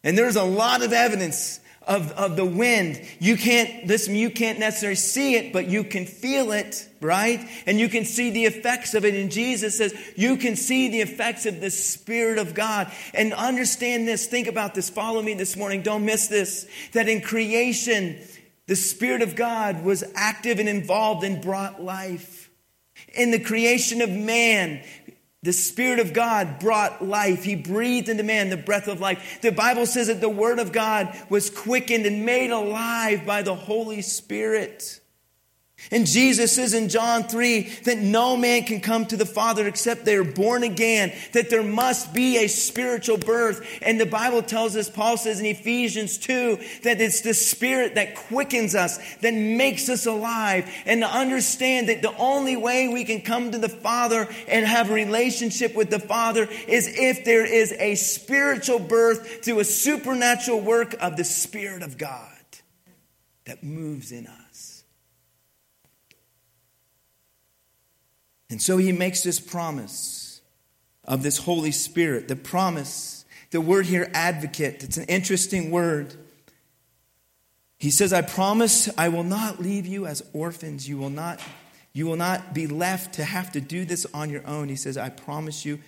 And 0.03 0.17
there's 0.17 0.35
a 0.35 0.43
lot 0.43 0.83
of 0.83 0.91
evidence 0.91 1.61
of, 1.87 2.11
of 2.11 2.35
the 2.35 2.45
wind. 2.45 3.01
You 3.19 3.37
can't, 3.37 3.87
listen, 3.87 4.13
you 4.13 4.29
can't 4.29 4.59
necessarily 4.59 4.95
see 4.95 5.35
it, 5.35 5.53
but 5.53 5.67
you 5.67 5.83
can 5.83 6.05
feel 6.05 6.51
it, 6.51 6.87
right? 6.99 7.47
And 7.65 7.79
you 7.79 7.87
can 7.87 8.03
see 8.03 8.29
the 8.29 8.45
effects 8.45 8.93
of 8.93 9.05
it. 9.05 9.15
And 9.15 9.31
Jesus 9.31 9.77
says, 9.77 9.95
you 10.15 10.35
can 10.37 10.55
see 10.55 10.89
the 10.89 11.01
effects 11.01 11.45
of 11.45 11.61
the 11.61 11.71
Spirit 11.71 12.37
of 12.37 12.53
God. 12.53 12.91
And 13.13 13.33
understand 13.33 14.07
this, 14.07 14.27
think 14.27 14.47
about 14.47 14.75
this, 14.75 14.89
follow 14.89 15.21
me 15.21 15.33
this 15.33 15.55
morning, 15.55 15.81
don't 15.81 16.05
miss 16.05 16.27
this. 16.27 16.67
That 16.91 17.07
in 17.07 17.21
creation, 17.21 18.19
the 18.67 18.75
Spirit 18.75 19.21
of 19.21 19.35
God 19.35 19.83
was 19.83 20.03
active 20.13 20.59
and 20.59 20.67
involved 20.67 21.23
and 21.23 21.41
brought 21.41 21.81
life. 21.81 22.40
In 23.13 23.31
the 23.31 23.39
creation 23.39 24.01
of 24.01 24.09
man, 24.09 24.83
the 25.43 25.53
Spirit 25.53 25.99
of 25.99 26.13
God 26.13 26.59
brought 26.59 27.03
life. 27.03 27.43
He 27.43 27.55
breathed 27.55 28.09
into 28.09 28.23
man 28.23 28.49
the 28.49 28.57
breath 28.57 28.87
of 28.87 28.99
life. 28.99 29.39
The 29.41 29.51
Bible 29.51 29.85
says 29.85 30.07
that 30.07 30.21
the 30.21 30.29
Word 30.29 30.59
of 30.59 30.71
God 30.71 31.15
was 31.29 31.49
quickened 31.49 32.05
and 32.05 32.25
made 32.25 32.51
alive 32.51 33.25
by 33.25 33.41
the 33.41 33.55
Holy 33.55 34.01
Spirit. 34.01 35.01
And 35.89 36.05
Jesus 36.05 36.55
says 36.55 36.73
in 36.73 36.89
John 36.89 37.23
3 37.23 37.61
that 37.83 37.97
no 37.97 38.37
man 38.37 38.63
can 38.63 38.79
come 38.81 39.05
to 39.07 39.17
the 39.17 39.25
Father 39.25 39.67
except 39.67 40.05
they 40.05 40.15
are 40.15 40.23
born 40.23 40.63
again, 40.63 41.11
that 41.33 41.49
there 41.49 41.63
must 41.63 42.13
be 42.13 42.37
a 42.37 42.47
spiritual 42.47 43.17
birth. 43.17 43.65
And 43.81 43.99
the 43.99 44.05
Bible 44.05 44.43
tells 44.43 44.75
us, 44.75 44.89
Paul 44.89 45.17
says 45.17 45.39
in 45.39 45.45
Ephesians 45.45 46.17
2, 46.19 46.59
that 46.83 47.01
it's 47.01 47.21
the 47.21 47.33
Spirit 47.33 47.95
that 47.95 48.15
quickens 48.15 48.75
us, 48.75 48.99
that 49.17 49.33
makes 49.33 49.89
us 49.89 50.05
alive. 50.05 50.71
And 50.85 51.01
to 51.01 51.07
understand 51.07 51.89
that 51.89 52.01
the 52.01 52.15
only 52.15 52.55
way 52.55 52.87
we 52.87 53.03
can 53.03 53.21
come 53.21 53.51
to 53.51 53.57
the 53.57 53.69
Father 53.69 54.29
and 54.47 54.65
have 54.65 54.91
a 54.91 54.93
relationship 54.93 55.75
with 55.75 55.89
the 55.89 55.99
Father 55.99 56.47
is 56.67 56.87
if 56.87 57.25
there 57.25 57.45
is 57.45 57.73
a 57.73 57.95
spiritual 57.95 58.79
birth 58.79 59.43
through 59.43 59.59
a 59.59 59.65
supernatural 59.65 60.61
work 60.61 60.95
of 61.01 61.17
the 61.17 61.23
Spirit 61.23 61.81
of 61.81 61.97
God 61.97 62.29
that 63.45 63.63
moves 63.63 64.11
in 64.11 64.27
us. 64.27 64.40
And 68.51 68.61
so 68.61 68.77
he 68.77 68.91
makes 68.91 69.23
this 69.23 69.39
promise 69.39 70.41
of 71.05 71.23
this 71.23 71.37
Holy 71.37 71.71
Spirit. 71.71 72.27
The 72.27 72.35
promise, 72.35 73.25
the 73.49 73.61
word 73.61 73.85
here, 73.85 74.11
advocate, 74.13 74.83
it's 74.83 74.97
an 74.97 75.05
interesting 75.05 75.71
word. 75.71 76.13
He 77.77 77.89
says, 77.89 78.11
I 78.11 78.21
promise 78.21 78.89
I 78.97 79.07
will 79.07 79.23
not 79.23 79.61
leave 79.61 79.87
you 79.87 80.05
as 80.05 80.21
orphans. 80.33 80.87
You 80.87 80.97
will 80.97 81.09
not, 81.09 81.41
you 81.93 82.05
will 82.05 82.17
not 82.17 82.53
be 82.53 82.67
left 82.67 83.15
to 83.15 83.23
have 83.23 83.53
to 83.53 83.61
do 83.61 83.85
this 83.85 84.05
on 84.13 84.29
your 84.29 84.45
own. 84.45 84.67
He 84.67 84.75
says, 84.75 84.97
I 84.97 85.09
promise 85.09 85.65
you 85.65 85.79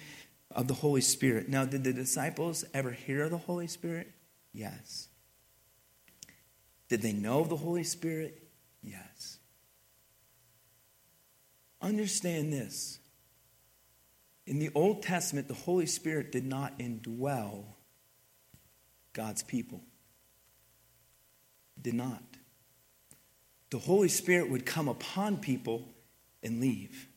of 0.50 0.70
the 0.70 0.74
Holy 0.74 1.02
Spirit. 1.02 1.50
Now, 1.50 1.66
did 1.66 1.84
the 1.84 1.94
disciples 1.94 2.64
ever 2.74 2.92
hear 2.92 3.26
of 3.26 3.32
the 3.32 3.38
Holy 3.38 3.68
Spirit? 3.68 4.10
Yes. 4.54 5.10
Did 6.88 7.02
they 7.02 7.12
know 7.12 7.42
of 7.42 7.50
the 7.50 7.58
Holy 7.58 7.84
Spirit? 7.84 8.42
Yes. 8.82 9.38
Understand 11.84 12.54
this. 12.54 13.00
In 14.48 14.60
the 14.60 14.72
Old 14.74 15.04
Testament, 15.04 15.50
the 15.50 15.54
Holy 15.54 15.86
Spirit 15.86 16.32
did 16.32 16.46
not 16.46 16.80
indwell 16.80 17.66
God's 19.12 19.44
people. 19.44 19.82
Did 21.82 21.94
not. 21.94 22.24
The 23.70 23.80
Holy 23.80 24.08
Spirit 24.08 24.50
would 24.50 24.66
come 24.66 24.88
upon 24.88 25.38
people 25.38 25.90
and 26.42 26.62
leave. 26.62 27.08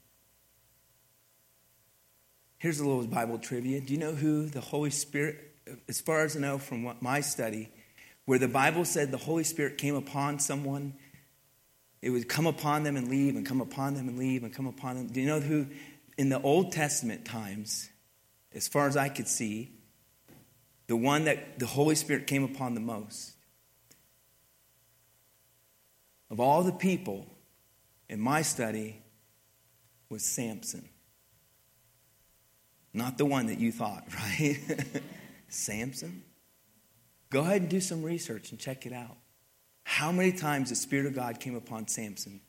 Here's 2.58 2.80
a 2.80 2.86
little 2.86 3.06
Bible 3.06 3.38
trivia. 3.38 3.80
Do 3.80 3.92
you 3.92 3.98
know 4.00 4.14
who 4.14 4.46
the 4.46 4.60
Holy 4.60 4.90
Spirit, 4.90 5.54
as 5.88 6.00
far 6.00 6.22
as 6.22 6.36
I 6.36 6.40
know 6.40 6.58
from 6.58 6.92
my 7.00 7.20
study, 7.20 7.68
where 8.24 8.38
the 8.38 8.48
Bible 8.48 8.84
said 8.84 9.12
the 9.12 9.18
Holy 9.18 9.44
Spirit 9.44 9.78
came 9.78 9.94
upon 9.94 10.40
someone 10.40 10.94
it 12.06 12.10
would 12.10 12.28
come 12.28 12.46
upon 12.46 12.84
them 12.84 12.96
and 12.96 13.08
leave, 13.08 13.34
and 13.34 13.44
come 13.44 13.60
upon 13.60 13.94
them 13.94 14.06
and 14.06 14.16
leave, 14.16 14.44
and 14.44 14.54
come 14.54 14.68
upon 14.68 14.94
them. 14.94 15.08
Do 15.08 15.20
you 15.20 15.26
know 15.26 15.40
who, 15.40 15.66
in 16.16 16.28
the 16.28 16.40
Old 16.40 16.70
Testament 16.70 17.24
times, 17.24 17.90
as 18.54 18.68
far 18.68 18.86
as 18.86 18.96
I 18.96 19.08
could 19.08 19.26
see, 19.26 19.72
the 20.86 20.94
one 20.94 21.24
that 21.24 21.58
the 21.58 21.66
Holy 21.66 21.96
Spirit 21.96 22.28
came 22.28 22.44
upon 22.44 22.74
the 22.74 22.80
most? 22.80 23.32
Of 26.30 26.38
all 26.38 26.62
the 26.62 26.70
people 26.70 27.26
in 28.08 28.20
my 28.20 28.42
study, 28.42 29.02
was 30.08 30.24
Samson. 30.24 30.88
Not 32.94 33.18
the 33.18 33.26
one 33.26 33.46
that 33.46 33.58
you 33.58 33.72
thought, 33.72 34.04
right? 34.14 34.60
Samson? 35.48 36.22
Go 37.30 37.40
ahead 37.40 37.62
and 37.62 37.68
do 37.68 37.80
some 37.80 38.04
research 38.04 38.52
and 38.52 38.60
check 38.60 38.86
it 38.86 38.92
out. 38.92 39.16
How 39.88 40.10
many 40.10 40.32
times 40.32 40.70
the 40.70 40.74
Spirit 40.74 41.06
of 41.06 41.14
God 41.14 41.38
came 41.38 41.54
upon 41.54 41.86
Samson 41.86 42.40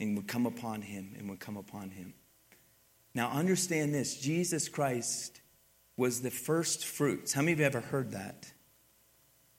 and 0.00 0.16
would 0.16 0.26
come 0.26 0.46
upon 0.46 0.80
him 0.80 1.14
and 1.18 1.28
would 1.28 1.40
come 1.40 1.58
upon 1.58 1.90
him? 1.90 2.14
Now, 3.14 3.30
understand 3.32 3.92
this 3.94 4.16
Jesus 4.16 4.70
Christ 4.70 5.42
was 5.98 6.22
the 6.22 6.30
first 6.30 6.86
fruits. 6.86 7.34
How 7.34 7.42
many 7.42 7.52
of 7.52 7.58
you 7.60 7.66
ever 7.66 7.80
heard 7.80 8.12
that? 8.12 8.50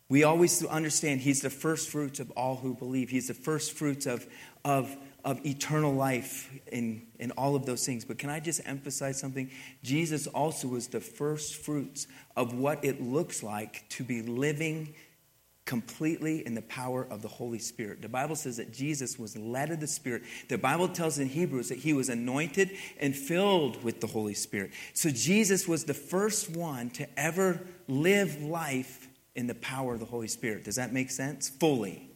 We 0.09 0.23
always 0.23 0.65
understand 0.65 1.21
he's 1.21 1.41
the 1.41 1.51
first 1.51 1.89
fruits 1.89 2.19
of 2.19 2.31
all 2.31 2.55
who 2.55 2.73
believe. 2.73 3.11
He's 3.11 3.27
the 3.27 3.35
first 3.35 3.73
fruits 3.73 4.07
of, 4.07 4.25
of, 4.65 4.97
of 5.23 5.45
eternal 5.45 5.93
life 5.93 6.49
in, 6.71 7.03
in 7.19 7.29
all 7.31 7.55
of 7.55 7.67
those 7.67 7.85
things. 7.85 8.03
But 8.03 8.17
can 8.17 8.31
I 8.31 8.39
just 8.39 8.61
emphasize 8.65 9.19
something? 9.19 9.51
Jesus 9.83 10.25
also 10.25 10.69
was 10.69 10.87
the 10.87 11.01
first 11.01 11.57
fruits 11.57 12.07
of 12.35 12.55
what 12.55 12.83
it 12.83 12.99
looks 12.99 13.43
like 13.43 13.87
to 13.89 14.03
be 14.03 14.23
living 14.23 14.95
completely 15.67 16.43
in 16.47 16.55
the 16.55 16.61
power 16.63 17.05
of 17.11 17.21
the 17.21 17.27
Holy 17.27 17.59
Spirit. 17.59 18.01
The 18.01 18.09
Bible 18.09 18.35
says 18.35 18.57
that 18.57 18.73
Jesus 18.73 19.19
was 19.19 19.37
led 19.37 19.69
of 19.69 19.79
the 19.79 19.85
Spirit. 19.85 20.23
The 20.47 20.57
Bible 20.57 20.87
tells 20.87 21.19
in 21.19 21.27
Hebrews 21.27 21.69
that 21.69 21.77
he 21.77 21.93
was 21.93 22.09
anointed 22.09 22.71
and 22.99 23.15
filled 23.15 23.83
with 23.83 24.01
the 24.01 24.07
Holy 24.07 24.33
Spirit. 24.33 24.71
So 24.93 25.09
Jesus 25.11 25.67
was 25.67 25.83
the 25.83 25.93
first 25.93 26.49
one 26.49 26.89
to 26.91 27.07
ever 27.19 27.61
live 27.87 28.41
life 28.41 29.07
in 29.35 29.45
the 29.45 29.55
power 29.55 29.93
of 29.93 29.99
the 29.99 30.05
Holy 30.05 30.29
Spirit. 30.29 30.63
Does 30.63 30.77
that 30.77 30.93
make 30.93 31.11
sense? 31.11 31.49
Fully. 31.49 32.09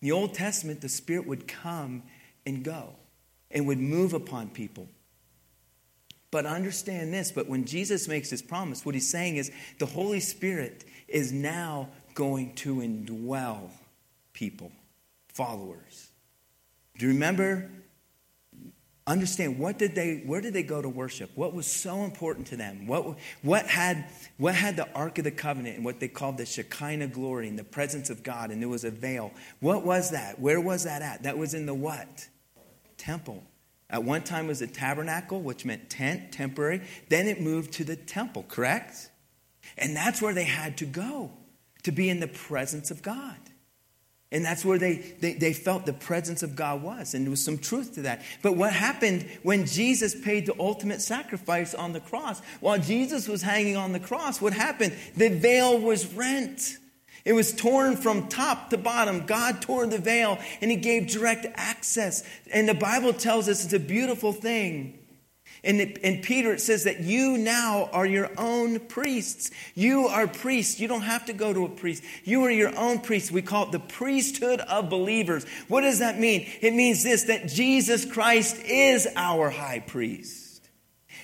In 0.00 0.08
the 0.08 0.12
Old 0.12 0.32
Testament, 0.32 0.80
the 0.80 0.88
Spirit 0.88 1.26
would 1.26 1.48
come 1.48 2.04
and 2.46 2.64
go 2.64 2.94
and 3.50 3.66
would 3.66 3.78
move 3.78 4.14
upon 4.14 4.48
people. 4.48 4.88
But 6.30 6.46
understand 6.46 7.12
this, 7.12 7.30
but 7.30 7.48
when 7.48 7.64
Jesus 7.64 8.08
makes 8.08 8.30
his 8.30 8.42
promise, 8.42 8.84
what 8.84 8.94
he's 8.94 9.08
saying 9.08 9.36
is 9.36 9.52
the 9.78 9.86
Holy 9.86 10.20
Spirit 10.20 10.84
is 11.08 11.32
now 11.32 11.90
going 12.14 12.54
to 12.54 12.76
indwell 12.76 13.70
people, 14.32 14.72
followers. 15.28 16.10
Do 16.98 17.06
you 17.06 17.12
remember? 17.12 17.70
Understand 19.06 19.58
what 19.58 19.78
did 19.78 19.94
they 19.94 20.22
where 20.24 20.40
did 20.40 20.54
they 20.54 20.62
go 20.62 20.80
to 20.80 20.88
worship? 20.88 21.30
What 21.34 21.52
was 21.52 21.66
so 21.66 22.04
important 22.04 22.46
to 22.48 22.56
them? 22.56 22.86
What, 22.86 23.18
what 23.42 23.66
had 23.66 24.06
what 24.38 24.54
had 24.54 24.76
the 24.76 24.90
ark 24.94 25.18
of 25.18 25.24
the 25.24 25.30
covenant 25.30 25.76
and 25.76 25.84
what 25.84 26.00
they 26.00 26.08
called 26.08 26.38
the 26.38 26.46
shekinah 26.46 27.08
glory 27.08 27.48
and 27.48 27.58
the 27.58 27.64
presence 27.64 28.08
of 28.08 28.22
god 28.22 28.50
and 28.50 28.62
there 28.62 28.68
was 28.68 28.84
a 28.84 28.90
veil? 28.90 29.30
What 29.60 29.84
was 29.84 30.12
that? 30.12 30.40
Where 30.40 30.58
was 30.58 30.84
that 30.84 31.02
at? 31.02 31.24
That 31.24 31.36
was 31.36 31.52
in 31.52 31.66
the 31.66 31.74
what? 31.74 32.28
Temple. 32.96 33.44
At 33.90 34.04
one 34.04 34.22
time 34.22 34.46
was 34.46 34.62
a 34.62 34.66
tabernacle 34.66 35.42
which 35.42 35.66
meant 35.66 35.90
tent 35.90 36.32
temporary. 36.32 36.80
Then 37.10 37.26
it 37.26 37.42
moved 37.42 37.72
to 37.74 37.84
the 37.84 37.96
temple 37.96 38.46
correct? 38.48 39.10
And 39.76 39.94
that's 39.94 40.22
where 40.22 40.32
they 40.32 40.44
had 40.44 40.78
to 40.78 40.86
go 40.86 41.30
to 41.84 41.92
be 41.92 42.10
in 42.10 42.20
the 42.20 42.28
presence 42.28 42.90
of 42.90 43.00
god 43.02 43.38
and 44.34 44.44
that's 44.44 44.64
where 44.64 44.78
they, 44.78 44.96
they, 45.20 45.34
they, 45.34 45.52
felt 45.52 45.86
the 45.86 45.92
presence 45.92 46.42
of 46.42 46.56
God 46.56 46.82
was. 46.82 47.14
And 47.14 47.24
there 47.24 47.30
was 47.30 47.44
some 47.44 47.56
truth 47.56 47.94
to 47.94 48.02
that. 48.02 48.22
But 48.42 48.56
what 48.56 48.72
happened 48.72 49.24
when 49.44 49.64
Jesus 49.64 50.12
paid 50.12 50.46
the 50.46 50.56
ultimate 50.58 51.00
sacrifice 51.00 51.72
on 51.72 51.92
the 51.92 52.00
cross? 52.00 52.40
While 52.58 52.80
Jesus 52.80 53.28
was 53.28 53.42
hanging 53.42 53.76
on 53.76 53.92
the 53.92 54.00
cross, 54.00 54.40
what 54.40 54.52
happened? 54.52 54.92
The 55.16 55.28
veil 55.28 55.78
was 55.78 56.12
rent. 56.12 56.78
It 57.24 57.32
was 57.32 57.54
torn 57.54 57.96
from 57.96 58.26
top 58.26 58.70
to 58.70 58.76
bottom. 58.76 59.24
God 59.24 59.62
tore 59.62 59.86
the 59.86 59.98
veil 59.98 60.40
and 60.60 60.68
He 60.68 60.78
gave 60.78 61.06
direct 61.06 61.46
access. 61.54 62.24
And 62.52 62.68
the 62.68 62.74
Bible 62.74 63.12
tells 63.12 63.48
us 63.48 63.64
it's 63.64 63.72
a 63.72 63.78
beautiful 63.78 64.32
thing. 64.32 64.98
In, 65.64 65.80
in 65.80 66.20
Peter, 66.20 66.52
it 66.52 66.60
says 66.60 66.84
that 66.84 67.00
you 67.00 67.38
now 67.38 67.88
are 67.92 68.04
your 68.04 68.30
own 68.36 68.78
priests. 68.80 69.50
You 69.74 70.06
are 70.08 70.26
priests. 70.26 70.78
You 70.78 70.88
don't 70.88 71.02
have 71.02 71.24
to 71.26 71.32
go 71.32 71.54
to 71.54 71.64
a 71.64 71.68
priest. 71.70 72.02
You 72.22 72.44
are 72.44 72.50
your 72.50 72.76
own 72.78 73.00
priest. 73.00 73.32
We 73.32 73.40
call 73.40 73.64
it 73.64 73.72
the 73.72 73.78
priesthood 73.78 74.60
of 74.60 74.90
believers. 74.90 75.46
What 75.68 75.80
does 75.80 76.00
that 76.00 76.20
mean? 76.20 76.46
It 76.60 76.74
means 76.74 77.02
this 77.02 77.24
that 77.24 77.48
Jesus 77.48 78.04
Christ 78.04 78.62
is 78.64 79.08
our 79.16 79.48
high 79.48 79.80
priest. 79.80 80.44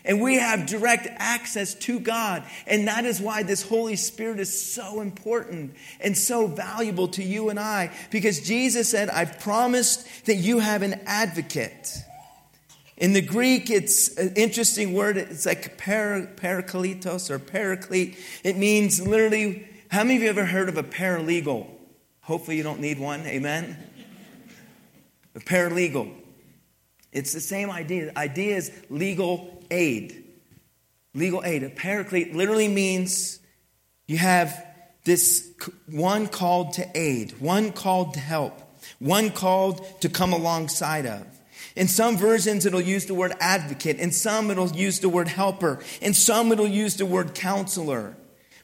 And 0.05 0.23
we 0.23 0.37
have 0.37 0.65
direct 0.65 1.07
access 1.19 1.75
to 1.75 2.01
God. 2.01 2.45
And 2.67 2.89
that 2.89 3.05
is 3.05 3.21
why 3.21 3.43
this 3.43 3.63
Holy 3.63 3.97
Spirit 3.97 4.41
is 4.41 4.73
so 4.73 5.03
important 5.03 5.75
and 6.01 6.17
so 6.17 6.47
valuable 6.47 7.09
to 7.09 7.23
you 7.23 7.51
and 7.51 7.61
I. 7.61 7.91
Because 8.11 8.41
Jesus 8.41 8.89
said, 8.89 9.11
I've 9.11 9.39
promised 9.41 10.25
that 10.25 10.37
you 10.37 10.61
have 10.61 10.81
an 10.81 11.01
advocate. 11.05 12.05
In 13.01 13.15
the 13.15 13.23
Greek, 13.23 13.71
it's 13.71 14.15
an 14.19 14.35
interesting 14.37 14.93
word. 14.93 15.17
It's 15.17 15.47
like 15.47 15.79
para, 15.79 16.27
parakletos 16.37 17.31
or 17.31 17.39
paraclete. 17.39 18.19
It 18.45 18.59
means 18.59 19.01
literally, 19.01 19.67
how 19.91 20.05
many 20.05 20.17
of 20.17 20.23
you 20.23 20.29
ever 20.29 20.45
heard 20.45 20.69
of 20.69 20.77
a 20.77 20.83
paralegal? 20.83 21.67
Hopefully, 22.21 22.59
you 22.59 22.63
don't 22.63 22.81
need 22.81 22.99
one. 22.99 23.23
Amen? 23.23 23.79
A 25.35 25.41
paralegal. 25.41 26.13
It's 27.11 27.33
the 27.33 27.41
same 27.41 27.71
idea. 27.71 28.07
The 28.07 28.19
idea 28.19 28.57
is 28.57 28.71
legal 28.91 29.65
aid. 29.71 30.23
Legal 31.15 31.43
aid. 31.43 31.63
A 31.63 31.71
paraclete 31.71 32.35
literally 32.35 32.69
means 32.69 33.41
you 34.07 34.19
have 34.19 34.67
this 35.05 35.51
one 35.87 36.29
called 36.29 36.75
to 36.75 36.87
aid, 36.95 37.41
one 37.41 37.73
called 37.73 38.13
to 38.15 38.21
help, 38.21 38.61
one 38.99 39.31
called 39.31 40.03
to 40.03 40.11
come 40.11 40.35
alongside 40.35 41.07
of. 41.07 41.40
In 41.77 41.89
some 41.89 42.17
versions, 42.17 42.67
it'll 42.67 42.81
use 42.81 43.07
the 43.07 43.15
word 43.15 43.33
advocate. 43.41 43.99
In 43.99 44.13
some, 44.13 44.51
it'll 44.51 44.71
use 44.73 45.01
the 45.01 45.09
word 45.09 45.29
helper. 45.29 45.81
In 46.01 46.15
some, 46.15 46.51
it'll 46.53 46.67
use 46.67 46.97
the 46.97 47.07
word 47.07 47.35
counselor. 47.35 48.17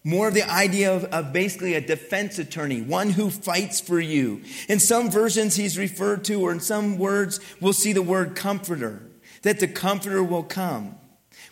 More 0.03 0.29
of 0.29 0.35
the 0.35 0.49
idea 0.49 0.95
of, 0.95 1.05
of, 1.07 1.33
basically 1.33 1.75
a 1.75 1.81
defense 1.81 2.39
attorney, 2.39 2.81
one 2.81 3.11
who 3.11 3.29
fights 3.29 3.81
for 3.81 3.99
you. 3.99 4.43
In 4.69 4.79
some 4.79 5.11
versions, 5.11 5.57
he's 5.57 5.77
referred 5.77 6.25
to, 6.27 6.41
or 6.41 6.53
in 6.53 6.61
some 6.61 6.97
words, 6.97 7.41
we'll 7.61 7.73
see 7.73 7.93
the 7.93 8.03
word 8.03 8.37
comforter, 8.37 9.03
that 9.43 9.59
the 9.59 9.67
comforter 9.67 10.23
will 10.23 10.45
come. 10.45 10.97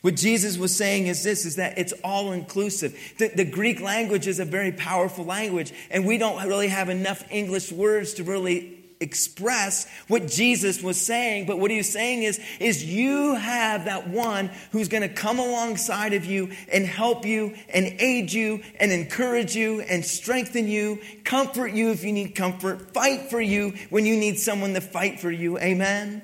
What 0.02 0.14
Jesus 0.14 0.56
was 0.56 0.76
saying 0.76 1.08
is 1.08 1.24
this, 1.24 1.46
is 1.46 1.56
that 1.56 1.78
it's 1.78 1.94
all 2.04 2.30
inclusive. 2.30 2.96
The, 3.18 3.28
the 3.28 3.44
Greek 3.44 3.80
language 3.80 4.28
is 4.28 4.38
a 4.38 4.44
very 4.44 4.70
powerful 4.70 5.24
language, 5.24 5.72
and 5.90 6.06
we 6.06 6.18
don't 6.18 6.46
really 6.46 6.68
have 6.68 6.88
enough 6.88 7.24
English 7.32 7.72
words 7.72 8.14
to 8.14 8.22
really 8.22 8.83
express 9.04 9.86
what 10.08 10.26
Jesus 10.26 10.82
was 10.82 11.00
saying, 11.00 11.46
but 11.46 11.58
what 11.58 11.70
he 11.70 11.76
was 11.76 11.92
saying 11.92 12.24
is, 12.24 12.40
is 12.58 12.84
you 12.84 13.34
have 13.34 13.84
that 13.84 14.08
one 14.08 14.50
who's 14.72 14.88
going 14.88 15.02
to 15.02 15.14
come 15.14 15.38
alongside 15.38 16.14
of 16.14 16.24
you 16.24 16.50
and 16.72 16.84
help 16.84 17.24
you 17.24 17.54
and 17.68 17.86
aid 18.00 18.32
you 18.32 18.62
and 18.80 18.90
encourage 18.90 19.54
you 19.54 19.80
and 19.82 20.04
strengthen 20.04 20.66
you, 20.66 21.00
comfort 21.22 21.72
you 21.72 21.90
if 21.90 22.02
you 22.02 22.12
need 22.12 22.34
comfort, 22.34 22.92
fight 22.92 23.30
for 23.30 23.40
you 23.40 23.74
when 23.90 24.06
you 24.06 24.16
need 24.16 24.38
someone 24.38 24.74
to 24.74 24.80
fight 24.80 25.20
for 25.20 25.30
you. 25.30 25.58
Amen. 25.58 26.22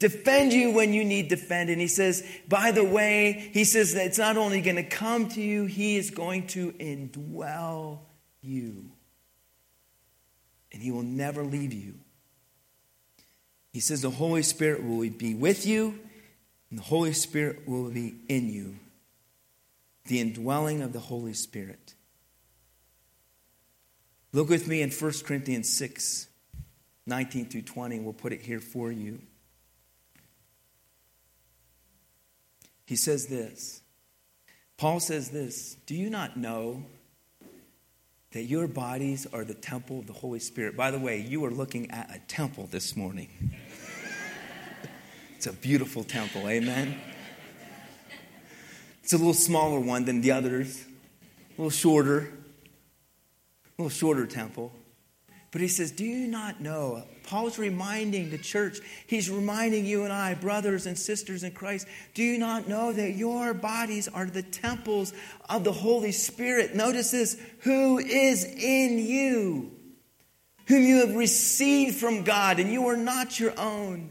Defend 0.00 0.52
you 0.52 0.72
when 0.72 0.92
you 0.92 1.04
need 1.04 1.28
defend. 1.28 1.70
And 1.70 1.80
he 1.80 1.88
says, 1.88 2.22
by 2.48 2.72
the 2.72 2.84
way, 2.84 3.50
he 3.52 3.64
says 3.64 3.94
that 3.94 4.06
it's 4.06 4.18
not 4.18 4.36
only 4.36 4.60
going 4.60 4.76
to 4.76 4.84
come 4.84 5.28
to 5.30 5.40
you, 5.40 5.64
he 5.64 5.96
is 5.96 6.10
going 6.10 6.46
to 6.48 6.72
indwell 6.72 8.00
you 8.42 8.90
and 10.72 10.82
He 10.82 10.90
will 10.90 11.02
never 11.02 11.44
leave 11.44 11.72
you. 11.72 11.94
He 13.72 13.80
says 13.80 14.02
the 14.02 14.10
Holy 14.10 14.42
Spirit 14.42 14.84
will 14.84 15.08
be 15.10 15.34
with 15.34 15.66
you, 15.66 15.98
and 16.70 16.78
the 16.78 16.84
Holy 16.84 17.12
Spirit 17.12 17.68
will 17.68 17.90
be 17.90 18.16
in 18.28 18.48
you. 18.48 18.76
The 20.06 20.20
indwelling 20.20 20.82
of 20.82 20.92
the 20.92 21.00
Holy 21.00 21.34
Spirit. 21.34 21.94
Look 24.32 24.48
with 24.48 24.66
me 24.66 24.82
in 24.82 24.90
1 24.90 25.12
Corinthians 25.24 25.68
6 25.70 26.28
19 27.06 27.46
through 27.46 27.62
20. 27.62 28.00
We'll 28.00 28.12
put 28.12 28.34
it 28.34 28.42
here 28.42 28.60
for 28.60 28.92
you. 28.92 29.18
He 32.84 32.96
says 32.96 33.26
this 33.26 33.82
Paul 34.78 35.00
says 35.00 35.30
this 35.30 35.74
Do 35.86 35.94
you 35.94 36.08
not 36.08 36.36
know? 36.36 36.84
That 38.32 38.42
your 38.42 38.68
bodies 38.68 39.26
are 39.32 39.44
the 39.44 39.54
temple 39.54 40.00
of 40.00 40.06
the 40.06 40.12
Holy 40.12 40.38
Spirit. 40.38 40.76
By 40.76 40.90
the 40.90 40.98
way, 40.98 41.18
you 41.18 41.44
are 41.46 41.50
looking 41.50 41.90
at 41.90 42.14
a 42.14 42.18
temple 42.28 42.68
this 42.70 42.94
morning. 42.94 43.28
it's 45.34 45.46
a 45.46 45.52
beautiful 45.52 46.04
temple, 46.04 46.46
amen? 46.46 47.00
It's 49.02 49.14
a 49.14 49.16
little 49.16 49.32
smaller 49.32 49.80
one 49.80 50.04
than 50.04 50.20
the 50.20 50.32
others, 50.32 50.84
a 50.84 51.62
little 51.62 51.70
shorter, 51.70 52.30
a 53.78 53.82
little 53.82 53.88
shorter 53.88 54.26
temple. 54.26 54.72
But 55.50 55.60
he 55.60 55.68
says, 55.68 55.90
Do 55.90 56.04
you 56.04 56.26
not 56.26 56.60
know? 56.60 57.04
Paul's 57.24 57.58
reminding 57.58 58.30
the 58.30 58.38
church, 58.38 58.78
he's 59.06 59.30
reminding 59.30 59.84
you 59.84 60.04
and 60.04 60.12
I, 60.12 60.34
brothers 60.34 60.86
and 60.86 60.98
sisters 60.98 61.42
in 61.42 61.52
Christ, 61.52 61.86
do 62.14 62.22
you 62.22 62.38
not 62.38 62.68
know 62.68 62.92
that 62.92 63.12
your 63.12 63.52
bodies 63.52 64.08
are 64.08 64.24
the 64.24 64.42
temples 64.42 65.12
of 65.48 65.64
the 65.64 65.72
Holy 65.72 66.12
Spirit? 66.12 66.74
Notice 66.74 67.10
this 67.10 67.40
who 67.60 67.98
is 67.98 68.44
in 68.44 68.98
you, 68.98 69.72
whom 70.66 70.82
you 70.82 71.06
have 71.06 71.16
received 71.16 71.96
from 71.96 72.24
God, 72.24 72.60
and 72.60 72.72
you 72.72 72.88
are 72.88 72.96
not 72.96 73.38
your 73.38 73.58
own, 73.58 74.10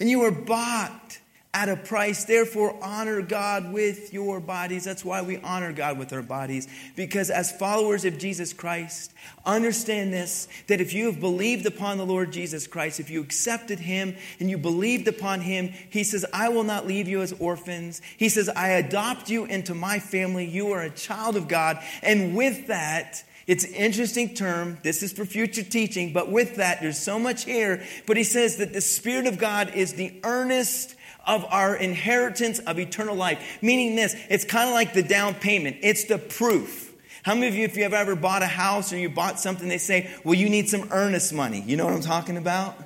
and 0.00 0.10
you 0.10 0.22
are 0.22 0.32
bought 0.32 1.18
at 1.56 1.70
a 1.70 1.76
price. 1.76 2.24
Therefore, 2.24 2.76
honor 2.82 3.22
God 3.22 3.72
with 3.72 4.12
your 4.12 4.40
bodies. 4.40 4.84
That's 4.84 5.02
why 5.02 5.22
we 5.22 5.38
honor 5.38 5.72
God 5.72 5.98
with 5.98 6.12
our 6.12 6.20
bodies. 6.20 6.68
Because 6.96 7.30
as 7.30 7.50
followers 7.50 8.04
of 8.04 8.18
Jesus 8.18 8.52
Christ, 8.52 9.10
understand 9.46 10.12
this 10.12 10.48
that 10.66 10.82
if 10.82 10.92
you 10.92 11.06
have 11.06 11.18
believed 11.18 11.64
upon 11.64 11.96
the 11.96 12.04
Lord 12.04 12.30
Jesus 12.30 12.66
Christ, 12.66 13.00
if 13.00 13.08
you 13.08 13.22
accepted 13.22 13.78
Him 13.78 14.16
and 14.38 14.50
you 14.50 14.58
believed 14.58 15.08
upon 15.08 15.40
Him, 15.40 15.70
He 15.88 16.04
says, 16.04 16.26
I 16.30 16.50
will 16.50 16.62
not 16.62 16.86
leave 16.86 17.08
you 17.08 17.22
as 17.22 17.32
orphans. 17.32 18.02
He 18.18 18.28
says, 18.28 18.50
I 18.50 18.68
adopt 18.68 19.30
you 19.30 19.46
into 19.46 19.74
my 19.74 19.98
family. 19.98 20.44
You 20.44 20.72
are 20.72 20.82
a 20.82 20.90
child 20.90 21.36
of 21.36 21.48
God. 21.48 21.82
And 22.02 22.36
with 22.36 22.66
that, 22.66 23.24
it's 23.46 23.64
an 23.64 23.72
interesting 23.72 24.34
term. 24.34 24.76
This 24.82 25.02
is 25.02 25.10
for 25.10 25.24
future 25.24 25.62
teaching, 25.62 26.12
but 26.12 26.30
with 26.30 26.56
that, 26.56 26.82
there's 26.82 26.98
so 26.98 27.18
much 27.18 27.44
here. 27.44 27.82
But 28.04 28.18
he 28.18 28.24
says 28.24 28.56
that 28.56 28.74
the 28.74 28.82
Spirit 28.82 29.26
of 29.26 29.38
God 29.38 29.74
is 29.74 29.94
the 29.94 30.20
earnest 30.22 30.95
of 31.26 31.44
our 31.50 31.76
inheritance 31.76 32.58
of 32.60 32.78
eternal 32.78 33.14
life. 33.14 33.58
Meaning 33.62 33.96
this, 33.96 34.14
it's 34.30 34.44
kind 34.44 34.68
of 34.68 34.74
like 34.74 34.94
the 34.94 35.02
down 35.02 35.34
payment. 35.34 35.78
It's 35.82 36.04
the 36.04 36.18
proof. 36.18 36.94
How 37.22 37.34
many 37.34 37.48
of 37.48 37.54
you, 37.56 37.64
if 37.64 37.76
you 37.76 37.82
have 37.82 37.92
ever 37.92 38.14
bought 38.14 38.42
a 38.42 38.46
house 38.46 38.92
or 38.92 38.98
you 38.98 39.08
bought 39.08 39.40
something, 39.40 39.68
they 39.68 39.78
say, 39.78 40.08
well, 40.22 40.34
you 40.34 40.48
need 40.48 40.68
some 40.68 40.88
earnest 40.92 41.32
money. 41.32 41.60
You 41.60 41.76
know 41.76 41.84
what 41.84 41.94
I'm 41.94 42.00
talking 42.00 42.36
about? 42.36 42.76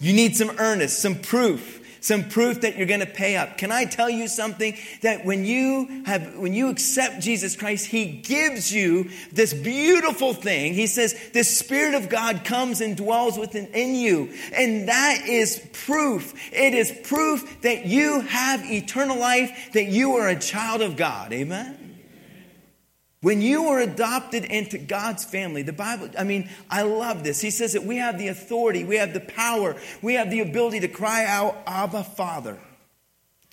You 0.00 0.14
need 0.14 0.36
some 0.36 0.50
earnest, 0.58 1.00
some 1.00 1.16
proof. 1.16 1.77
Some 2.00 2.28
proof 2.28 2.62
that 2.62 2.76
you're 2.76 2.86
going 2.86 3.00
to 3.00 3.06
pay 3.06 3.36
up. 3.36 3.58
Can 3.58 3.72
I 3.72 3.84
tell 3.84 4.10
you 4.10 4.28
something 4.28 4.76
that 5.02 5.24
when 5.24 5.44
you 5.44 6.02
have 6.06 6.36
when 6.36 6.52
you 6.52 6.68
accept 6.68 7.20
Jesus 7.20 7.56
Christ, 7.56 7.86
he 7.86 8.06
gives 8.06 8.72
you 8.72 9.10
this 9.32 9.52
beautiful 9.54 10.34
thing. 10.34 10.74
He 10.74 10.86
says 10.86 11.30
the 11.32 11.44
spirit 11.44 11.94
of 11.94 12.08
God 12.08 12.44
comes 12.44 12.80
and 12.80 12.96
dwells 12.96 13.38
within 13.38 13.66
in 13.68 13.94
you. 13.94 14.32
And 14.52 14.88
that 14.88 15.26
is 15.26 15.66
proof. 15.72 16.34
It 16.52 16.74
is 16.74 16.92
proof 17.04 17.60
that 17.62 17.86
you 17.86 18.20
have 18.20 18.64
eternal 18.64 19.18
life, 19.18 19.70
that 19.72 19.86
you 19.86 20.16
are 20.16 20.28
a 20.28 20.38
child 20.38 20.82
of 20.82 20.96
God. 20.96 21.32
Amen. 21.32 21.87
When 23.20 23.42
you 23.42 23.66
are 23.66 23.80
adopted 23.80 24.44
into 24.44 24.78
God's 24.78 25.24
family, 25.24 25.62
the 25.62 25.72
Bible, 25.72 26.10
I 26.16 26.22
mean, 26.22 26.48
I 26.70 26.82
love 26.82 27.24
this. 27.24 27.40
He 27.40 27.50
says 27.50 27.72
that 27.72 27.82
we 27.82 27.96
have 27.96 28.16
the 28.16 28.28
authority, 28.28 28.84
we 28.84 28.96
have 28.96 29.12
the 29.12 29.20
power, 29.20 29.76
we 30.02 30.14
have 30.14 30.30
the 30.30 30.40
ability 30.40 30.80
to 30.80 30.88
cry 30.88 31.24
out, 31.24 31.56
Abba, 31.66 32.04
Father, 32.04 32.58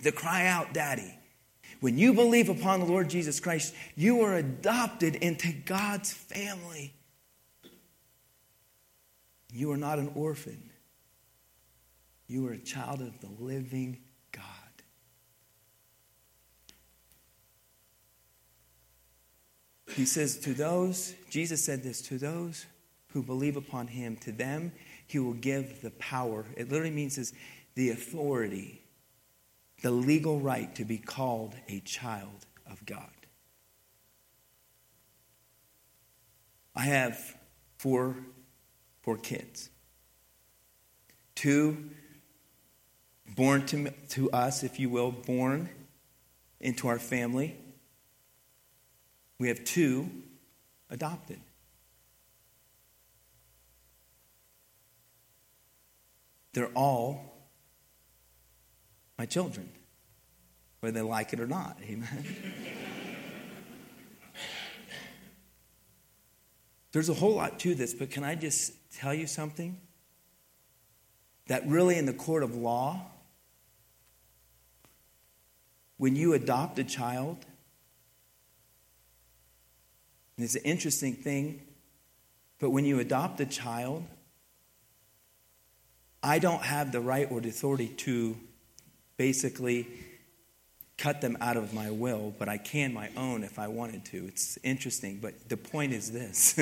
to 0.04 0.12
cry 0.12 0.46
out, 0.46 0.74
Daddy. 0.74 1.18
When 1.80 1.98
you 1.98 2.14
believe 2.14 2.50
upon 2.50 2.80
the 2.80 2.86
Lord 2.86 3.10
Jesus 3.10 3.40
Christ, 3.40 3.74
you 3.96 4.22
are 4.22 4.36
adopted 4.36 5.16
into 5.16 5.52
God's 5.52 6.14
family. 6.14 6.94
You 9.52 9.72
are 9.72 9.78
not 9.78 9.98
an 9.98 10.12
orphan, 10.16 10.70
you 12.28 12.48
are 12.48 12.54
a 12.54 12.60
child 12.60 13.02
of 13.02 13.20
the 13.20 13.30
living 13.44 13.98
He 19.88 20.06
says, 20.06 20.38
To 20.40 20.54
those, 20.54 21.16
Jesus 21.30 21.64
said 21.64 21.84
this, 21.84 22.02
to 22.04 22.18
those 22.18 22.66
who 23.10 23.24
believe 23.24 23.56
upon 23.56 23.88
him, 23.88 24.18
to 24.18 24.32
them 24.32 24.72
he 25.08 25.20
will 25.20 25.34
give 25.34 25.82
the 25.82 25.92
power. 25.92 26.46
It 26.58 26.70
literally 26.70 26.92
means 26.92 27.18
is 27.18 27.34
the 27.76 27.90
authority, 27.90 28.82
the 29.82 29.92
legal 29.92 30.40
right 30.40 30.74
to 30.76 30.86
be 30.86 30.98
called 30.98 31.56
a 31.68 31.80
child 31.82 32.46
of 32.70 32.86
God. 32.86 33.10
I 36.76 36.82
have 36.82 37.38
four, 37.78 38.18
four 39.02 39.18
kids. 39.18 39.70
Two 41.36 41.90
born 43.36 43.66
to, 43.68 43.92
to 44.10 44.32
us, 44.32 44.64
if 44.64 44.80
you 44.80 44.90
will, 44.90 45.12
born 45.12 45.70
into 46.60 46.88
our 46.88 47.00
family. 47.00 47.58
We 49.40 49.50
have 49.50 49.64
two 49.64 50.10
adopted. 50.90 51.40
They're 56.54 56.72
all 56.74 57.36
my 59.18 59.26
children, 59.26 59.70
whether 60.80 60.94
they 60.94 61.02
like 61.02 61.34
it 61.34 61.40
or 61.40 61.48
not. 61.48 61.78
Amen. 61.90 62.26
There's 66.94 67.10
a 67.10 67.14
whole 67.14 67.36
lot 67.36 67.60
to 67.60 67.76
this, 67.76 67.94
but 67.94 68.10
can 68.10 68.24
I 68.24 68.36
just 68.36 68.72
tell 68.94 69.14
you 69.14 69.28
something? 69.28 69.82
That 71.48 71.68
really, 71.68 71.98
in 71.98 72.06
the 72.06 72.14
court 72.14 72.42
of 72.42 72.56
law, 72.56 73.02
when 75.98 76.16
you 76.16 76.32
adopt 76.32 76.80
a 76.80 76.86
child, 76.86 77.46
and 80.38 80.44
it's 80.44 80.56
an 80.56 80.64
interesting 80.64 81.14
thing, 81.14 81.62
but 82.60 82.72
when 82.72 82.86
you 82.86 83.00
adopt 83.00 83.40
a 83.40 83.46
child, 83.46 84.04
I 86.22 86.40
don't 86.40 86.64
have 86.64 86.92
the 86.92 87.00
right 87.00 87.32
or 87.32 87.40
the 87.40 87.50
authority 87.50 87.88
to 87.88 88.36
basically 89.18 89.88
cut 90.98 91.22
them 91.22 91.38
out 91.42 91.58
of 91.58 91.74
my 91.74 91.92
will, 91.92 92.34
but 92.40 92.50
I 92.50 92.58
can 92.58 92.94
my 92.94 93.10
own 93.16 93.44
if 93.44 93.60
I 93.60 93.68
wanted 93.68 94.06
to. 94.06 94.26
It's 94.28 94.58
interesting, 94.64 95.20
but 95.22 95.50
the 95.50 95.58
point 95.58 95.94
is 95.94 96.12
this 96.12 96.60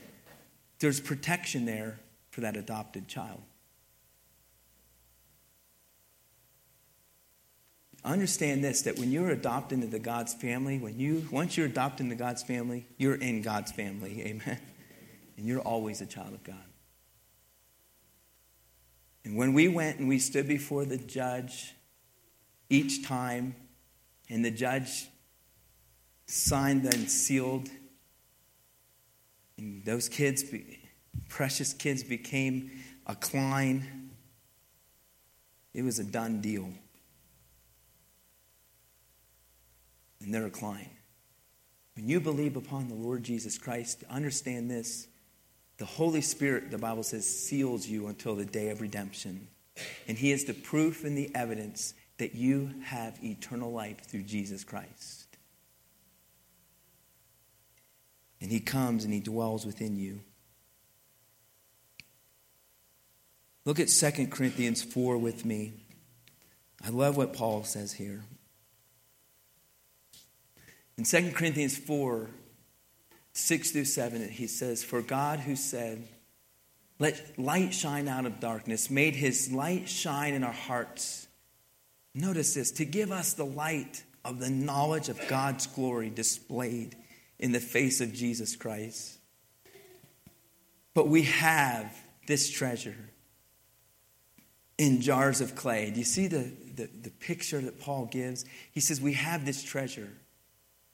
there's 0.78 1.00
protection 1.00 1.64
there 1.64 1.98
for 2.30 2.42
that 2.42 2.56
adopted 2.56 3.08
child. 3.08 3.40
Understand 8.04 8.64
this 8.64 8.82
that 8.82 8.98
when 8.98 9.12
you're 9.12 9.30
adopted 9.30 9.82
into 9.82 9.98
God's 9.98 10.34
family, 10.34 10.78
when 10.78 10.98
you 10.98 11.26
once 11.30 11.56
you're 11.56 11.66
adopted 11.66 12.06
into 12.06 12.16
God's 12.16 12.42
family, 12.42 12.86
you're 12.98 13.14
in 13.14 13.42
God's 13.42 13.72
family. 13.72 14.22
Amen. 14.26 14.58
And 15.36 15.46
you're 15.46 15.60
always 15.60 16.00
a 16.00 16.06
child 16.06 16.34
of 16.34 16.42
God. 16.44 16.56
And 19.24 19.36
when 19.36 19.52
we 19.52 19.68
went 19.68 19.98
and 19.98 20.08
we 20.08 20.18
stood 20.18 20.48
before 20.48 20.84
the 20.84 20.98
judge 20.98 21.74
each 22.68 23.06
time, 23.06 23.54
and 24.28 24.44
the 24.44 24.50
judge 24.50 25.08
signed 26.26 26.84
and 26.84 27.08
sealed, 27.10 27.68
and 29.58 29.84
those 29.84 30.08
kids, 30.08 30.42
precious 31.28 31.72
kids, 31.72 32.02
became 32.02 32.70
a 33.06 33.14
Klein, 33.14 34.10
it 35.74 35.82
was 35.82 35.98
a 35.98 36.04
done 36.04 36.40
deal. 36.40 36.68
And 40.24 40.32
they're 40.32 40.46
a 40.46 40.50
When 40.50 42.08
you 42.08 42.20
believe 42.20 42.56
upon 42.56 42.88
the 42.88 42.94
Lord 42.94 43.22
Jesus 43.22 43.58
Christ, 43.58 44.04
understand 44.08 44.70
this. 44.70 45.08
The 45.78 45.84
Holy 45.84 46.20
Spirit, 46.20 46.70
the 46.70 46.78
Bible 46.78 47.02
says, 47.02 47.26
seals 47.26 47.86
you 47.86 48.06
until 48.06 48.36
the 48.36 48.44
day 48.44 48.70
of 48.70 48.80
redemption. 48.80 49.48
And 50.06 50.16
He 50.16 50.32
is 50.32 50.44
the 50.44 50.54
proof 50.54 51.04
and 51.04 51.16
the 51.16 51.34
evidence 51.34 51.94
that 52.18 52.34
you 52.34 52.70
have 52.84 53.18
eternal 53.22 53.72
life 53.72 54.00
through 54.04 54.22
Jesus 54.22 54.64
Christ. 54.64 55.26
And 58.40 58.50
He 58.50 58.60
comes 58.60 59.04
and 59.04 59.12
He 59.12 59.20
dwells 59.20 59.66
within 59.66 59.96
you. 59.96 60.20
Look 63.64 63.78
at 63.78 63.88
2 63.88 64.26
Corinthians 64.26 64.82
4 64.82 65.18
with 65.18 65.44
me. 65.44 65.72
I 66.84 66.88
love 66.88 67.16
what 67.16 67.32
Paul 67.32 67.62
says 67.64 67.92
here. 67.92 68.24
In 70.98 71.04
2 71.04 71.32
Corinthians 71.32 71.76
4, 71.76 72.28
6 73.32 73.70
through 73.70 73.84
7, 73.84 74.28
he 74.28 74.46
says, 74.46 74.84
For 74.84 75.00
God 75.00 75.40
who 75.40 75.56
said, 75.56 76.06
Let 76.98 77.38
light 77.38 77.72
shine 77.72 78.08
out 78.08 78.26
of 78.26 78.40
darkness, 78.40 78.90
made 78.90 79.16
his 79.16 79.50
light 79.50 79.88
shine 79.88 80.34
in 80.34 80.44
our 80.44 80.52
hearts. 80.52 81.26
Notice 82.14 82.54
this 82.54 82.70
to 82.72 82.84
give 82.84 83.10
us 83.10 83.32
the 83.32 83.46
light 83.46 84.04
of 84.24 84.38
the 84.38 84.50
knowledge 84.50 85.08
of 85.08 85.20
God's 85.28 85.66
glory 85.66 86.10
displayed 86.10 86.94
in 87.38 87.52
the 87.52 87.60
face 87.60 88.00
of 88.00 88.12
Jesus 88.12 88.54
Christ. 88.54 89.18
But 90.94 91.08
we 91.08 91.22
have 91.22 91.96
this 92.26 92.50
treasure 92.50 93.08
in 94.76 95.00
jars 95.00 95.40
of 95.40 95.54
clay. 95.54 95.90
Do 95.90 95.98
you 95.98 96.04
see 96.04 96.26
the, 96.26 96.52
the, 96.76 96.86
the 96.86 97.10
picture 97.10 97.60
that 97.60 97.80
Paul 97.80 98.06
gives? 98.06 98.44
He 98.72 98.80
says, 98.80 99.00
We 99.00 99.14
have 99.14 99.46
this 99.46 99.62
treasure 99.62 100.10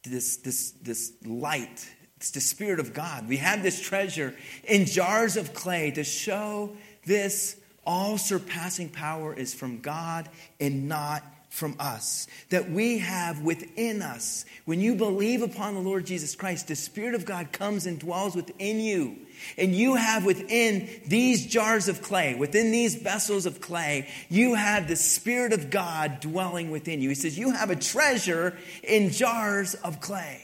this, 0.09 0.37
this, 0.37 0.73
this 0.83 1.13
light. 1.25 1.89
It's 2.17 2.31
the 2.33 2.41
Spirit 2.41 2.81
of 2.81 2.93
God. 2.93 3.29
We 3.29 3.37
have 3.37 3.63
this 3.63 3.81
treasure 3.81 4.35
in 4.65 4.87
jars 4.87 5.37
of 5.37 5.55
clay 5.55 5.93
to 5.93 6.05
show 6.05 6.77
this 7.07 7.57
all 7.87 8.19
surpassing 8.19 8.91
power 8.91 9.33
is 9.33 9.55
from 9.55 9.81
God 9.81 10.29
and 10.61 10.89
not 10.89 11.23
from 11.49 11.77
us. 11.79 12.27
That 12.51 12.71
we 12.71 12.99
have 12.99 13.43
within 13.43 14.03
us. 14.03 14.45
When 14.65 14.81
you 14.81 14.95
believe 14.95 15.43
upon 15.43 15.75
the 15.75 15.81
Lord 15.81 16.07
Jesus 16.07 16.35
Christ, 16.35 16.69
the 16.69 16.77
Spirit 16.77 17.15
of 17.15 17.25
God 17.25 17.53
comes 17.53 17.87
and 17.87 17.99
dwells 17.99 18.37
within 18.37 18.81
you. 18.81 19.17
And 19.57 19.75
you 19.75 19.95
have 19.95 20.25
within 20.25 20.89
these 21.07 21.47
jars 21.47 21.89
of 21.89 22.03
clay, 22.03 22.35
within 22.35 22.71
these 22.71 22.97
vessels 22.97 23.47
of 23.47 23.61
clay, 23.61 24.09
you 24.29 24.55
have 24.55 24.89
the 24.89 24.97
Spirit 24.97 25.53
of 25.53 25.71
God 25.71 26.21
dwelling 26.21 26.71
within 26.71 27.01
you. 27.01 27.09
He 27.09 27.15
says, 27.15 27.39
You 27.39 27.53
have 27.53 27.71
a 27.71 27.77
treasure 27.77 28.57
in 28.83 29.11
jars 29.11 29.75
of 29.75 30.01
clay. 30.01 30.43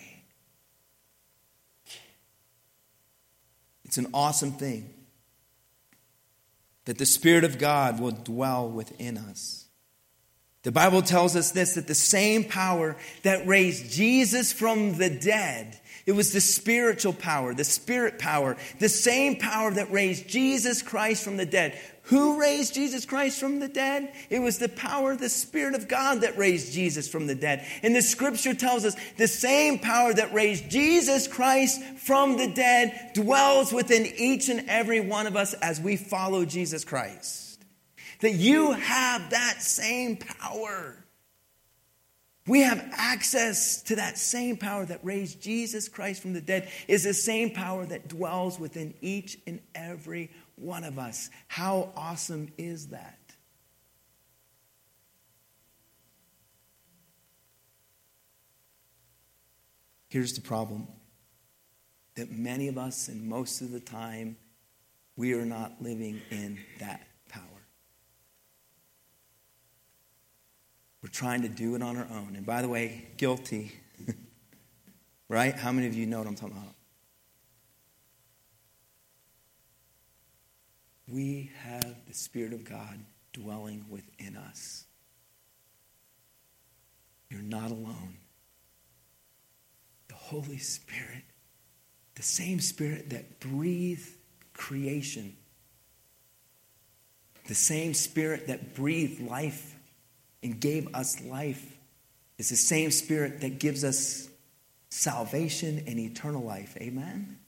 It's 3.85 3.99
an 3.99 4.09
awesome 4.13 4.53
thing 4.53 4.91
that 6.85 6.99
the 6.99 7.07
Spirit 7.07 7.45
of 7.45 7.59
God 7.59 8.01
will 8.01 8.11
dwell 8.11 8.69
within 8.69 9.17
us. 9.17 9.64
The 10.65 10.73
Bible 10.73 11.03
tells 11.03 11.37
us 11.37 11.53
this 11.53 11.75
that 11.75 11.87
the 11.87 11.95
same 11.95 12.45
power 12.45 12.97
that 13.23 13.47
raised 13.47 13.93
Jesus 13.93 14.53
from 14.53 14.99
the 14.99 15.11
dead 15.11 15.79
it 16.07 16.13
was 16.13 16.33
the 16.33 16.41
spiritual 16.41 17.15
power, 17.15 17.55
the 17.55 17.65
spirit 17.65 18.19
power, 18.19 18.59
the 18.79 18.91
same 18.91 19.37
power 19.37 19.71
that 19.71 19.91
raised 19.91 20.29
Jesus 20.29 20.83
Christ 20.83 21.25
from 21.25 21.39
the 21.39 21.47
dead. 21.47 21.79
Who 22.09 22.39
raised 22.39 22.75
Jesus 22.75 23.07
Christ 23.07 23.41
from 23.41 23.61
the 23.61 23.69
dead? 23.69 24.13
It 24.29 24.41
was 24.41 24.59
the 24.59 24.69
power, 24.69 25.17
the 25.17 25.31
Spirit 25.31 25.75
of 25.75 25.89
God 25.89 26.21
that 26.21 26.37
raised 26.37 26.75
Jesus 26.75 27.09
from 27.09 27.27
the 27.27 27.35
dead. 27.35 27.67
And 27.83 27.97
the 27.97 28.03
scripture 28.03 28.53
tells 28.53 28.85
us 28.85 28.95
the 29.17 29.27
same 29.27 29.79
power 29.79 30.13
that 30.13 30.35
raised 30.35 30.69
Jesus 30.69 31.27
Christ 31.27 31.83
from 31.97 32.37
the 32.37 32.49
dead 32.49 33.13
dwells 33.15 33.73
within 33.73 34.05
each 34.05 34.51
and 34.51 34.69
every 34.69 35.01
one 35.01 35.27
of 35.27 35.37
us 35.37 35.55
as 35.55 35.81
we 35.81 35.97
follow 35.97 36.45
Jesus 36.45 36.85
Christ. 36.85 37.54
That 38.25 38.33
you 38.33 38.73
have 38.73 39.31
that 39.31 39.61
same 39.61 40.17
power. 40.17 40.97
We 42.47 42.61
have 42.61 42.83
access 42.93 43.83
to 43.83 43.97
that 43.97 44.17
same 44.17 44.57
power 44.57 44.87
that 44.87 45.01
raised 45.03 45.43
Jesus 45.43 45.89
Christ 45.89 46.23
from 46.23 46.33
the 46.33 46.41
dead, 46.41 46.71
is 46.89 47.05
the 47.05 47.13
same 47.13 47.51
power 47.51 47.85
that 47.85 48.09
dwells 48.09 48.59
within 48.59 48.95
each 49.03 49.39
and 49.47 49.61
every 49.75 50.31
one 50.57 50.85
of 50.85 50.99
us. 50.99 51.29
How 51.49 51.93
awesome 51.97 52.49
is 52.57 52.89
that? 52.89 53.19
Here's 60.09 60.33
the 60.33 60.41
problem 60.41 60.89
that 62.15 62.31
many 62.31 62.69
of 62.69 62.79
us, 62.79 63.09
and 63.09 63.29
most 63.29 63.61
of 63.61 63.71
the 63.71 63.81
time, 63.81 64.37
we 65.15 65.35
are 65.35 65.45
not 65.45 65.83
living 65.83 66.23
in 66.31 66.59
that 66.79 67.07
power. 67.29 67.43
We're 71.04 71.04
trying 71.15 71.43
to 71.43 71.49
do 71.49 71.77
it 71.77 71.83
on 71.83 71.97
our 71.97 72.09
own. 72.11 72.35
And 72.37 72.45
by 72.45 72.61
the 72.61 72.69
way, 72.69 73.07
guilty. 73.17 73.73
right? 75.29 75.55
How 75.55 75.71
many 75.71 75.87
of 75.87 75.95
you 75.95 76.07
know 76.07 76.19
what 76.19 76.27
I'm 76.27 76.35
talking 76.35 76.57
about? 76.57 76.75
We 81.07 81.53
have 81.63 81.95
the 82.09 82.15
Spirit 82.15 82.53
of 82.53 82.65
God 82.69 82.99
dwelling 83.33 83.85
within 83.89 84.37
us. 84.37 84.85
You're 87.31 87.43
not 87.43 87.71
alone. 87.71 88.17
The 90.09 90.15
Holy 90.15 90.59
Spirit, 90.59 91.23
the 92.17 92.23
same 92.23 92.59
Spirit 92.59 93.11
that 93.11 93.39
breathed 93.39 94.09
creation, 94.53 95.37
the 97.47 97.55
same 97.55 97.95
Spirit 97.95 98.49
that 98.49 98.75
breathed 98.75 99.21
life 99.21 99.77
and 100.45 100.61
gave 100.61 100.95
us 100.95 101.21
life 101.23 101.77
is 102.39 102.51
the 102.51 102.57
same 102.57 102.91
Spirit 102.91 103.41
that 103.41 103.59
gives 103.59 103.83
us 103.83 104.29
salvation 104.91 105.83
and 105.87 105.99
eternal 105.99 106.43
life. 106.43 106.77
Amen? 106.81 107.39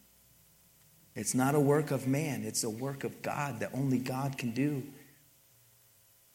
It's 1.14 1.34
not 1.34 1.54
a 1.54 1.60
work 1.60 1.92
of 1.92 2.08
man, 2.08 2.42
it's 2.44 2.64
a 2.64 2.70
work 2.70 3.04
of 3.04 3.22
God 3.22 3.60
that 3.60 3.70
only 3.72 3.98
God 3.98 4.36
can 4.36 4.50
do. 4.50 4.82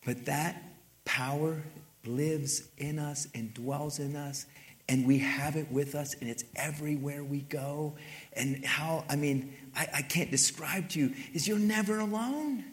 But 0.06 0.26
that 0.26 0.64
power 1.06 1.62
lives 2.06 2.64
in 2.78 2.98
us 2.98 3.28
and 3.36 3.54
dwells 3.54 4.00
in 4.00 4.16
us, 4.16 4.48
and 4.90 5.06
we 5.06 5.20
have 5.20 5.56
it 5.56 5.72
with 5.72 5.94
us, 5.94 6.16
and 6.16 6.30
it's 6.30 6.44
everywhere 6.56 7.24
we 7.24 7.42
go. 7.42 7.96
And 8.34 8.66
how, 8.66 9.06
I 9.10 9.16
mean, 9.16 9.54
I, 9.76 9.88
I 9.96 10.02
can't 10.02 10.32
describe 10.32 10.90
to 10.90 11.00
you, 11.00 11.14
is 11.34 11.48
you're 11.48 11.60
never 11.60 12.00
alone. 12.00 12.66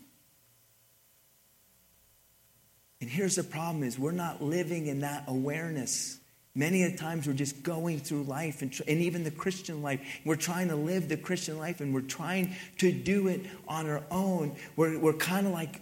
And 3.01 3.09
here's 3.09 3.37
the 3.37 3.45
problem 3.45 3.85
is 3.85 3.99
we're 3.99 4.11
not 4.11 4.43
living 4.43 4.87
in 4.87 5.01
that 5.01 5.25
awareness. 5.29 6.19
Many 6.55 6.83
of 6.85 6.97
times 6.97 7.27
we're 7.27 7.35
just 7.35 7.63
going 7.63 8.01
through 8.01 8.25
life 8.25 8.63
and, 8.63 8.77
and 8.89 9.01
even 9.01 9.23
the 9.23 9.31
Christian 9.31 9.83
life. 9.83 10.01
We're 10.25 10.37
trying 10.37 10.69
to 10.69 10.77
live 10.77 11.09
the 11.09 11.17
Christian 11.17 11.59
life 11.59 11.81
and 11.81 11.95
we're 11.95 12.01
trying 12.01 12.57
to 12.79 12.91
do 12.91 13.29
it 13.29 13.43
on 13.69 13.89
our 13.89 14.03
own. 14.11 14.57
We're, 14.75 14.99
we're 14.99 15.13
kind 15.13 15.47
of 15.47 15.53
like, 15.53 15.81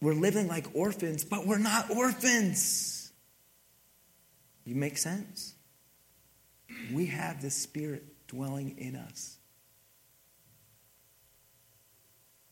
we're 0.00 0.14
living 0.14 0.48
like 0.48 0.66
orphans, 0.72 1.24
but 1.24 1.46
we're 1.46 1.58
not 1.58 1.90
orphans. 1.90 3.12
You 4.64 4.76
make 4.76 4.96
sense? 4.96 5.54
We 6.92 7.06
have 7.06 7.42
the 7.42 7.50
Spirit 7.50 8.04
dwelling 8.28 8.76
in 8.78 8.96
us 8.96 9.36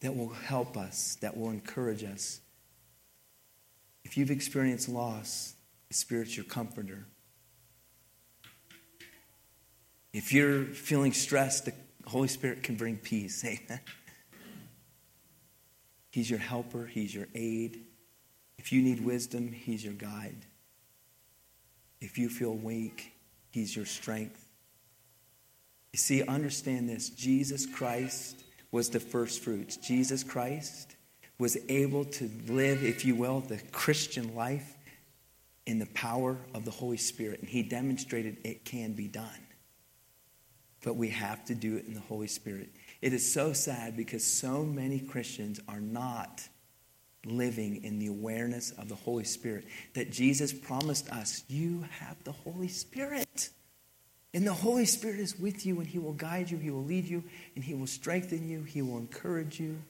that 0.00 0.14
will 0.14 0.30
help 0.30 0.76
us, 0.76 1.16
that 1.22 1.36
will 1.36 1.50
encourage 1.50 2.04
us 2.04 2.40
if 4.06 4.16
you've 4.16 4.30
experienced 4.30 4.88
loss, 4.88 5.54
the 5.88 5.94
Spirit's 5.94 6.36
your 6.36 6.44
comforter. 6.44 7.06
If 10.12 10.32
you're 10.32 10.62
feeling 10.62 11.12
stressed, 11.12 11.64
the 11.64 11.72
Holy 12.06 12.28
Spirit 12.28 12.62
can 12.62 12.76
bring 12.76 12.98
peace. 12.98 13.44
Amen. 13.44 13.80
He's 16.12 16.30
your 16.30 16.38
helper, 16.38 16.86
He's 16.86 17.12
your 17.12 17.26
aid. 17.34 17.80
If 18.58 18.72
you 18.72 18.80
need 18.80 19.04
wisdom, 19.04 19.50
He's 19.50 19.84
your 19.84 19.94
guide. 19.94 20.46
If 22.00 22.16
you 22.16 22.28
feel 22.28 22.54
weak, 22.54 23.12
He's 23.50 23.74
your 23.74 23.86
strength. 23.86 24.48
You 25.92 25.98
see, 25.98 26.22
understand 26.22 26.88
this 26.88 27.10
Jesus 27.10 27.66
Christ 27.66 28.44
was 28.70 28.88
the 28.88 29.00
first 29.00 29.42
fruits. 29.42 29.76
Jesus 29.76 30.22
Christ 30.22 30.95
was 31.38 31.56
able 31.68 32.04
to 32.04 32.30
live, 32.48 32.82
if 32.82 33.04
you 33.04 33.14
will, 33.14 33.40
the 33.40 33.60
Christian 33.72 34.34
life 34.34 34.74
in 35.66 35.78
the 35.78 35.86
power 35.86 36.38
of 36.54 36.64
the 36.64 36.70
Holy 36.70 36.96
Spirit. 36.96 37.40
And 37.40 37.48
he 37.48 37.62
demonstrated 37.62 38.38
it 38.44 38.64
can 38.64 38.92
be 38.92 39.08
done. 39.08 39.46
But 40.82 40.96
we 40.96 41.08
have 41.10 41.44
to 41.46 41.54
do 41.54 41.76
it 41.76 41.86
in 41.86 41.94
the 41.94 42.00
Holy 42.00 42.28
Spirit. 42.28 42.70
It 43.02 43.12
is 43.12 43.30
so 43.30 43.52
sad 43.52 43.96
because 43.96 44.24
so 44.24 44.62
many 44.62 45.00
Christians 45.00 45.60
are 45.68 45.80
not 45.80 46.48
living 47.24 47.82
in 47.82 47.98
the 47.98 48.06
awareness 48.06 48.70
of 48.70 48.88
the 48.88 48.94
Holy 48.94 49.24
Spirit 49.24 49.64
that 49.94 50.12
Jesus 50.12 50.52
promised 50.52 51.10
us 51.10 51.42
you 51.48 51.84
have 51.90 52.16
the 52.24 52.32
Holy 52.32 52.68
Spirit. 52.68 53.50
And 54.32 54.46
the 54.46 54.54
Holy 54.54 54.84
Spirit 54.84 55.18
is 55.18 55.38
with 55.38 55.66
you 55.66 55.80
and 55.80 55.88
He 55.88 55.98
will 55.98 56.12
guide 56.12 56.50
you, 56.50 56.58
He 56.58 56.70
will 56.70 56.84
lead 56.84 57.04
you, 57.04 57.24
and 57.56 57.64
He 57.64 57.74
will 57.74 57.86
strengthen 57.86 58.48
you, 58.48 58.62
He 58.62 58.80
will 58.80 58.98
encourage 58.98 59.58
you 59.58 59.82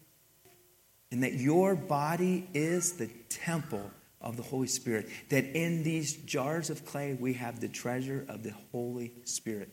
and 1.10 1.22
that 1.22 1.34
your 1.34 1.74
body 1.74 2.48
is 2.52 2.94
the 2.94 3.08
temple 3.28 3.90
of 4.20 4.36
the 4.36 4.42
Holy 4.42 4.66
Spirit. 4.66 5.08
That 5.28 5.44
in 5.56 5.82
these 5.82 6.16
jars 6.16 6.70
of 6.70 6.84
clay, 6.84 7.16
we 7.18 7.34
have 7.34 7.60
the 7.60 7.68
treasure 7.68 8.24
of 8.28 8.42
the 8.42 8.54
Holy 8.72 9.12
Spirit. 9.24 9.72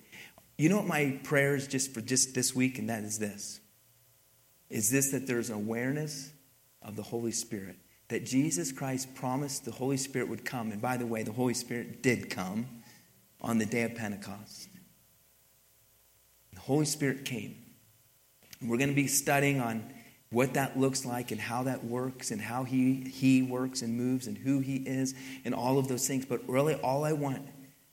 You 0.57 0.69
know 0.69 0.77
what 0.77 0.87
my 0.87 1.19
prayer 1.23 1.55
is 1.55 1.67
just 1.67 1.93
for 1.93 2.01
just 2.01 2.35
this 2.35 2.53
week, 2.53 2.77
and 2.77 2.89
that 2.89 3.03
is 3.03 3.19
this 3.19 3.59
is 4.69 4.89
this 4.89 5.11
that 5.11 5.27
there's 5.27 5.51
awareness 5.51 6.31
of 6.81 6.95
the 6.95 7.03
Holy 7.03 7.31
Spirit. 7.31 7.77
That 8.09 8.25
Jesus 8.25 8.71
Christ 8.71 9.13
promised 9.15 9.65
the 9.65 9.71
Holy 9.71 9.97
Spirit 9.97 10.29
would 10.29 10.43
come. 10.43 10.71
And 10.71 10.81
by 10.81 10.97
the 10.97 11.05
way, 11.05 11.23
the 11.23 11.31
Holy 11.31 11.53
Spirit 11.53 12.03
did 12.03 12.29
come 12.29 12.67
on 13.39 13.59
the 13.59 13.65
day 13.65 13.83
of 13.83 13.95
Pentecost. 13.95 14.69
The 16.53 16.59
Holy 16.59 16.85
Spirit 16.85 17.23
came. 17.23 17.55
We're 18.61 18.77
going 18.77 18.89
to 18.89 18.95
be 18.95 19.07
studying 19.07 19.61
on 19.61 19.93
what 20.33 20.55
that 20.55 20.77
looks 20.77 21.05
like 21.05 21.31
and 21.31 21.39
how 21.39 21.63
that 21.63 21.85
works 21.85 22.31
and 22.31 22.41
how 22.41 22.63
he, 22.63 22.95
he 22.95 23.43
works 23.43 23.83
and 23.83 23.95
moves 23.95 24.25
and 24.25 24.37
who 24.37 24.59
he 24.59 24.77
is 24.77 25.13
and 25.45 25.53
all 25.53 25.77
of 25.77 25.87
those 25.87 26.07
things. 26.07 26.25
But 26.25 26.47
really, 26.49 26.73
all 26.73 27.05
I 27.05 27.13
want 27.13 27.47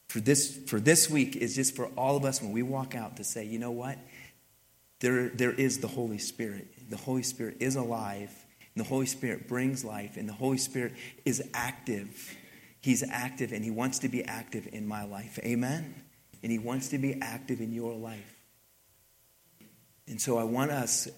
for 0.08 0.20
this, 0.20 0.58
for 0.66 0.80
this 0.80 1.08
week 1.08 1.36
is 1.36 1.54
just 1.54 1.76
for 1.76 1.86
all 1.96 2.16
of 2.16 2.24
us 2.24 2.40
when 2.40 2.52
we 2.52 2.62
walk 2.62 2.94
out 2.94 3.18
to 3.18 3.24
say, 3.24 3.44
you 3.44 3.58
know 3.58 3.70
what? 3.70 3.98
There, 5.00 5.28
there 5.28 5.52
is 5.52 5.78
the 5.78 5.86
Holy 5.86 6.18
Spirit. 6.18 6.66
The 6.90 6.96
Holy 6.96 7.22
Spirit 7.22 7.58
is 7.60 7.76
alive, 7.76 8.30
and 8.74 8.84
the 8.84 8.88
Holy 8.88 9.06
Spirit 9.06 9.46
brings 9.46 9.84
life, 9.84 10.16
and 10.16 10.28
the 10.28 10.32
Holy 10.32 10.58
Spirit 10.58 10.94
is 11.24 11.42
active. 11.54 12.36
He's 12.80 13.02
active, 13.08 13.52
and 13.52 13.64
He 13.64 13.70
wants 13.70 14.00
to 14.00 14.08
be 14.08 14.24
active 14.24 14.68
in 14.72 14.86
my 14.86 15.04
life. 15.04 15.38
Amen? 15.44 15.94
And 16.42 16.50
He 16.50 16.58
wants 16.58 16.88
to 16.88 16.98
be 16.98 17.20
active 17.20 17.60
in 17.60 17.72
your 17.72 17.94
life. 17.94 18.34
And 20.08 20.20
so 20.20 20.38
I 20.38 20.44
want 20.44 20.70
us 20.70 21.08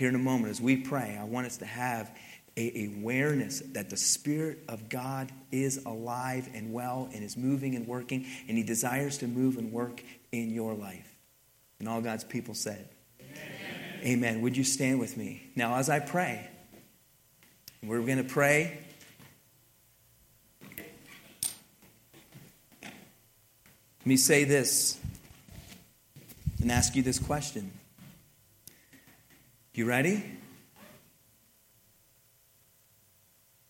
here 0.00 0.08
in 0.08 0.14
a 0.14 0.18
moment, 0.18 0.50
as 0.50 0.62
we 0.62 0.76
pray, 0.76 1.18
I 1.20 1.24
want 1.24 1.46
us 1.46 1.58
to 1.58 1.66
have 1.66 2.10
a 2.56 2.90
awareness 2.96 3.60
that 3.72 3.90
the 3.90 3.98
Spirit 3.98 4.60
of 4.66 4.88
God 4.88 5.30
is 5.52 5.84
alive 5.84 6.48
and 6.54 6.72
well 6.72 7.10
and 7.12 7.22
is 7.22 7.36
moving 7.36 7.74
and 7.74 7.86
working, 7.86 8.24
and 8.48 8.56
He 8.56 8.62
desires 8.62 9.18
to 9.18 9.26
move 9.26 9.58
and 9.58 9.70
work 9.70 10.02
in 10.32 10.54
your 10.54 10.72
life. 10.72 11.06
And 11.80 11.86
all 11.86 12.00
God's 12.00 12.24
people 12.24 12.54
said, 12.54 12.88
Amen. 13.20 14.00
Amen. 14.02 14.40
Would 14.40 14.56
you 14.56 14.64
stand 14.64 15.00
with 15.00 15.18
me? 15.18 15.50
Now, 15.54 15.76
as 15.76 15.90
I 15.90 15.98
pray, 15.98 16.48
we're 17.82 18.00
going 18.00 18.16
to 18.16 18.24
pray. 18.24 18.78
Let 22.80 24.06
me 24.06 24.16
say 24.16 24.44
this 24.44 24.98
and 26.62 26.72
ask 26.72 26.96
you 26.96 27.02
this 27.02 27.18
question. 27.18 27.70
You 29.80 29.86
ready? 29.86 30.22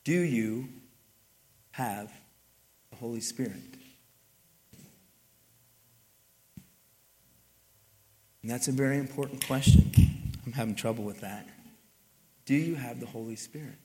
Do 0.02 0.12
you 0.12 0.68
have 1.70 2.10
the 2.90 2.96
Holy 2.96 3.20
Spirit? 3.20 3.76
And 8.42 8.50
that's 8.50 8.66
a 8.66 8.72
very 8.72 8.98
important 8.98 9.46
question. 9.46 9.92
I'm 10.44 10.50
having 10.50 10.74
trouble 10.74 11.04
with 11.04 11.20
that. 11.20 11.48
Do 12.44 12.56
you 12.56 12.74
have 12.74 12.98
the 12.98 13.06
Holy 13.06 13.36
Spirit? 13.36 13.78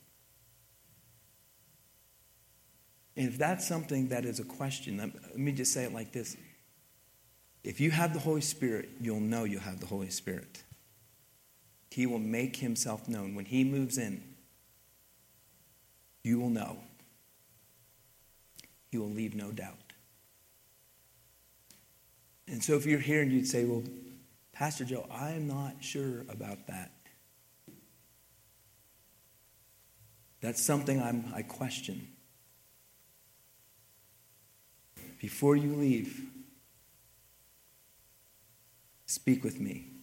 And 3.16 3.28
if 3.28 3.38
that's 3.38 3.68
something 3.68 4.08
that 4.08 4.24
is 4.24 4.40
a 4.40 4.44
question, 4.44 4.96
let 4.96 5.38
me 5.38 5.52
just 5.52 5.72
say 5.72 5.84
it 5.84 5.94
like 5.94 6.10
this. 6.10 6.36
If 7.62 7.80
you 7.80 7.92
have 7.92 8.14
the 8.14 8.18
Holy 8.18 8.40
Spirit, 8.40 8.88
you'll 9.00 9.20
know 9.20 9.44
you 9.44 9.60
have 9.60 9.78
the 9.78 9.86
Holy 9.86 10.10
Spirit. 10.10 10.64
He 11.90 12.06
will 12.06 12.18
make 12.18 12.56
himself 12.56 13.08
known. 13.08 13.34
When 13.34 13.44
he 13.44 13.64
moves 13.64 13.96
in, 13.98 14.22
you 16.22 16.40
will 16.40 16.50
know. 16.50 16.78
He 18.90 18.98
will 18.98 19.10
leave 19.10 19.34
no 19.34 19.50
doubt. 19.50 19.76
And 22.48 22.62
so 22.62 22.74
if 22.74 22.86
you're 22.86 23.00
here 23.00 23.22
and 23.22 23.32
you'd 23.32 23.46
say, 23.46 23.64
well, 23.64 23.82
Pastor 24.52 24.84
Joe, 24.84 25.06
I'm 25.10 25.46
not 25.46 25.76
sure 25.80 26.20
about 26.28 26.66
that. 26.68 26.92
That's 30.40 30.62
something 30.62 31.02
I'm, 31.02 31.32
I 31.34 31.42
question. 31.42 32.08
Before 35.20 35.56
you 35.56 35.74
leave, 35.74 36.22
speak 39.06 39.42
with 39.42 39.58
me. 39.60 39.95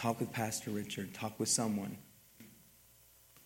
Talk 0.00 0.18
with 0.18 0.32
Pastor 0.32 0.70
Richard. 0.70 1.12
Talk 1.12 1.38
with 1.38 1.50
someone. 1.50 1.98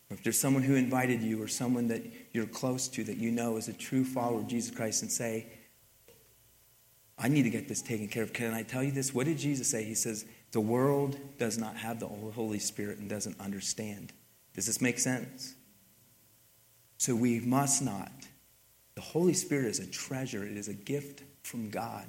Or 0.08 0.14
if 0.14 0.22
there's 0.22 0.38
someone 0.38 0.62
who 0.62 0.76
invited 0.76 1.20
you 1.20 1.42
or 1.42 1.48
someone 1.48 1.88
that 1.88 2.04
you're 2.32 2.46
close 2.46 2.86
to 2.90 3.02
that 3.02 3.16
you 3.16 3.32
know 3.32 3.56
is 3.56 3.66
a 3.66 3.72
true 3.72 4.04
follower 4.04 4.38
of 4.38 4.46
Jesus 4.46 4.72
Christ 4.72 5.02
and 5.02 5.10
say, 5.10 5.48
I 7.18 7.26
need 7.26 7.42
to 7.42 7.50
get 7.50 7.66
this 7.66 7.82
taken 7.82 8.06
care 8.06 8.22
of. 8.22 8.32
Can 8.32 8.54
I 8.54 8.62
tell 8.62 8.84
you 8.84 8.92
this? 8.92 9.12
What 9.12 9.26
did 9.26 9.36
Jesus 9.36 9.68
say? 9.68 9.82
He 9.82 9.96
says, 9.96 10.26
The 10.52 10.60
world 10.60 11.18
does 11.38 11.58
not 11.58 11.74
have 11.74 11.98
the 11.98 12.06
Holy 12.06 12.60
Spirit 12.60 12.98
and 12.98 13.10
doesn't 13.10 13.40
understand. 13.40 14.12
Does 14.54 14.66
this 14.66 14.80
make 14.80 15.00
sense? 15.00 15.56
So 16.98 17.16
we 17.16 17.40
must 17.40 17.82
not. 17.82 18.12
The 18.94 19.00
Holy 19.00 19.34
Spirit 19.34 19.66
is 19.66 19.80
a 19.80 19.88
treasure, 19.88 20.44
it 20.44 20.56
is 20.56 20.68
a 20.68 20.74
gift 20.74 21.24
from 21.42 21.70
God. 21.70 22.06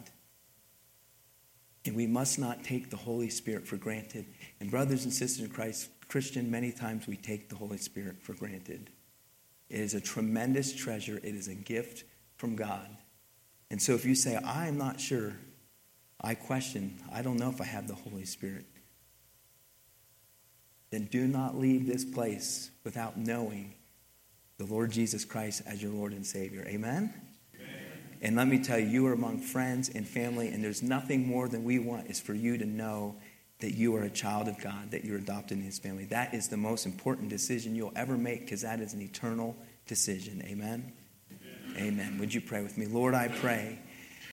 And 1.85 1.95
we 1.95 2.07
must 2.07 2.39
not 2.39 2.63
take 2.63 2.89
the 2.89 2.97
Holy 2.97 3.29
Spirit 3.29 3.67
for 3.67 3.77
granted. 3.77 4.25
And, 4.59 4.71
brothers 4.71 5.03
and 5.03 5.13
sisters 5.13 5.45
in 5.45 5.51
Christ, 5.51 5.89
Christian, 6.07 6.49
many 6.49 6.71
times 6.71 7.07
we 7.07 7.15
take 7.15 7.49
the 7.49 7.55
Holy 7.55 7.77
Spirit 7.77 8.21
for 8.21 8.33
granted. 8.33 8.89
It 9.69 9.79
is 9.79 9.93
a 9.93 10.01
tremendous 10.01 10.73
treasure, 10.73 11.17
it 11.17 11.35
is 11.35 11.47
a 11.47 11.55
gift 11.55 12.03
from 12.37 12.55
God. 12.55 12.87
And 13.69 13.81
so 13.81 13.93
if 13.93 14.05
you 14.05 14.15
say, 14.15 14.37
I'm 14.37 14.77
not 14.77 14.99
sure, 14.99 15.33
I 16.21 16.35
question, 16.35 16.97
I 17.13 17.21
don't 17.21 17.37
know 17.37 17.49
if 17.49 17.61
I 17.61 17.65
have 17.65 17.87
the 17.87 17.95
Holy 17.95 18.25
Spirit, 18.25 18.65
then 20.91 21.05
do 21.05 21.27
not 21.27 21.57
leave 21.57 21.85
this 21.85 22.05
place 22.05 22.69
without 22.83 23.17
knowing 23.17 23.73
the 24.57 24.65
Lord 24.65 24.91
Jesus 24.91 25.25
Christ 25.25 25.63
as 25.65 25.81
your 25.81 25.91
Lord 25.91 26.13
and 26.13 26.25
Savior. 26.25 26.63
Amen? 26.67 27.13
Amen? 28.25 28.37
And 28.37 28.37
let 28.37 28.47
me 28.47 28.63
tell 28.63 28.79
you, 28.79 28.87
you 28.87 29.07
are 29.07 29.13
among 29.13 29.39
friends 29.39 29.89
and 29.89 30.07
family, 30.07 30.49
and 30.49 30.63
there's 30.63 30.81
nothing 30.83 31.27
more 31.27 31.47
than 31.47 31.63
we 31.63 31.79
want 31.79 32.09
is 32.09 32.19
for 32.19 32.33
you 32.33 32.57
to 32.57 32.65
know 32.65 33.15
that 33.59 33.73
you 33.73 33.95
are 33.95 34.03
a 34.03 34.09
child 34.09 34.47
of 34.47 34.59
God, 34.59 34.91
that 34.91 35.05
you're 35.05 35.17
adopted 35.17 35.57
in 35.57 35.63
His 35.63 35.79
family. 35.79 36.05
That 36.05 36.33
is 36.33 36.49
the 36.49 36.57
most 36.57 36.85
important 36.85 37.29
decision 37.29 37.75
you'll 37.75 37.93
ever 37.95 38.17
make 38.17 38.41
because 38.41 38.61
that 38.61 38.79
is 38.79 38.93
an 38.93 39.01
eternal 39.01 39.55
decision. 39.87 40.43
Amen? 40.45 40.91
Amen. 41.77 42.17
Would 42.19 42.33
you 42.33 42.41
pray 42.41 42.63
with 42.63 42.77
me? 42.77 42.85
Lord, 42.85 43.13
I 43.13 43.27
pray 43.27 43.79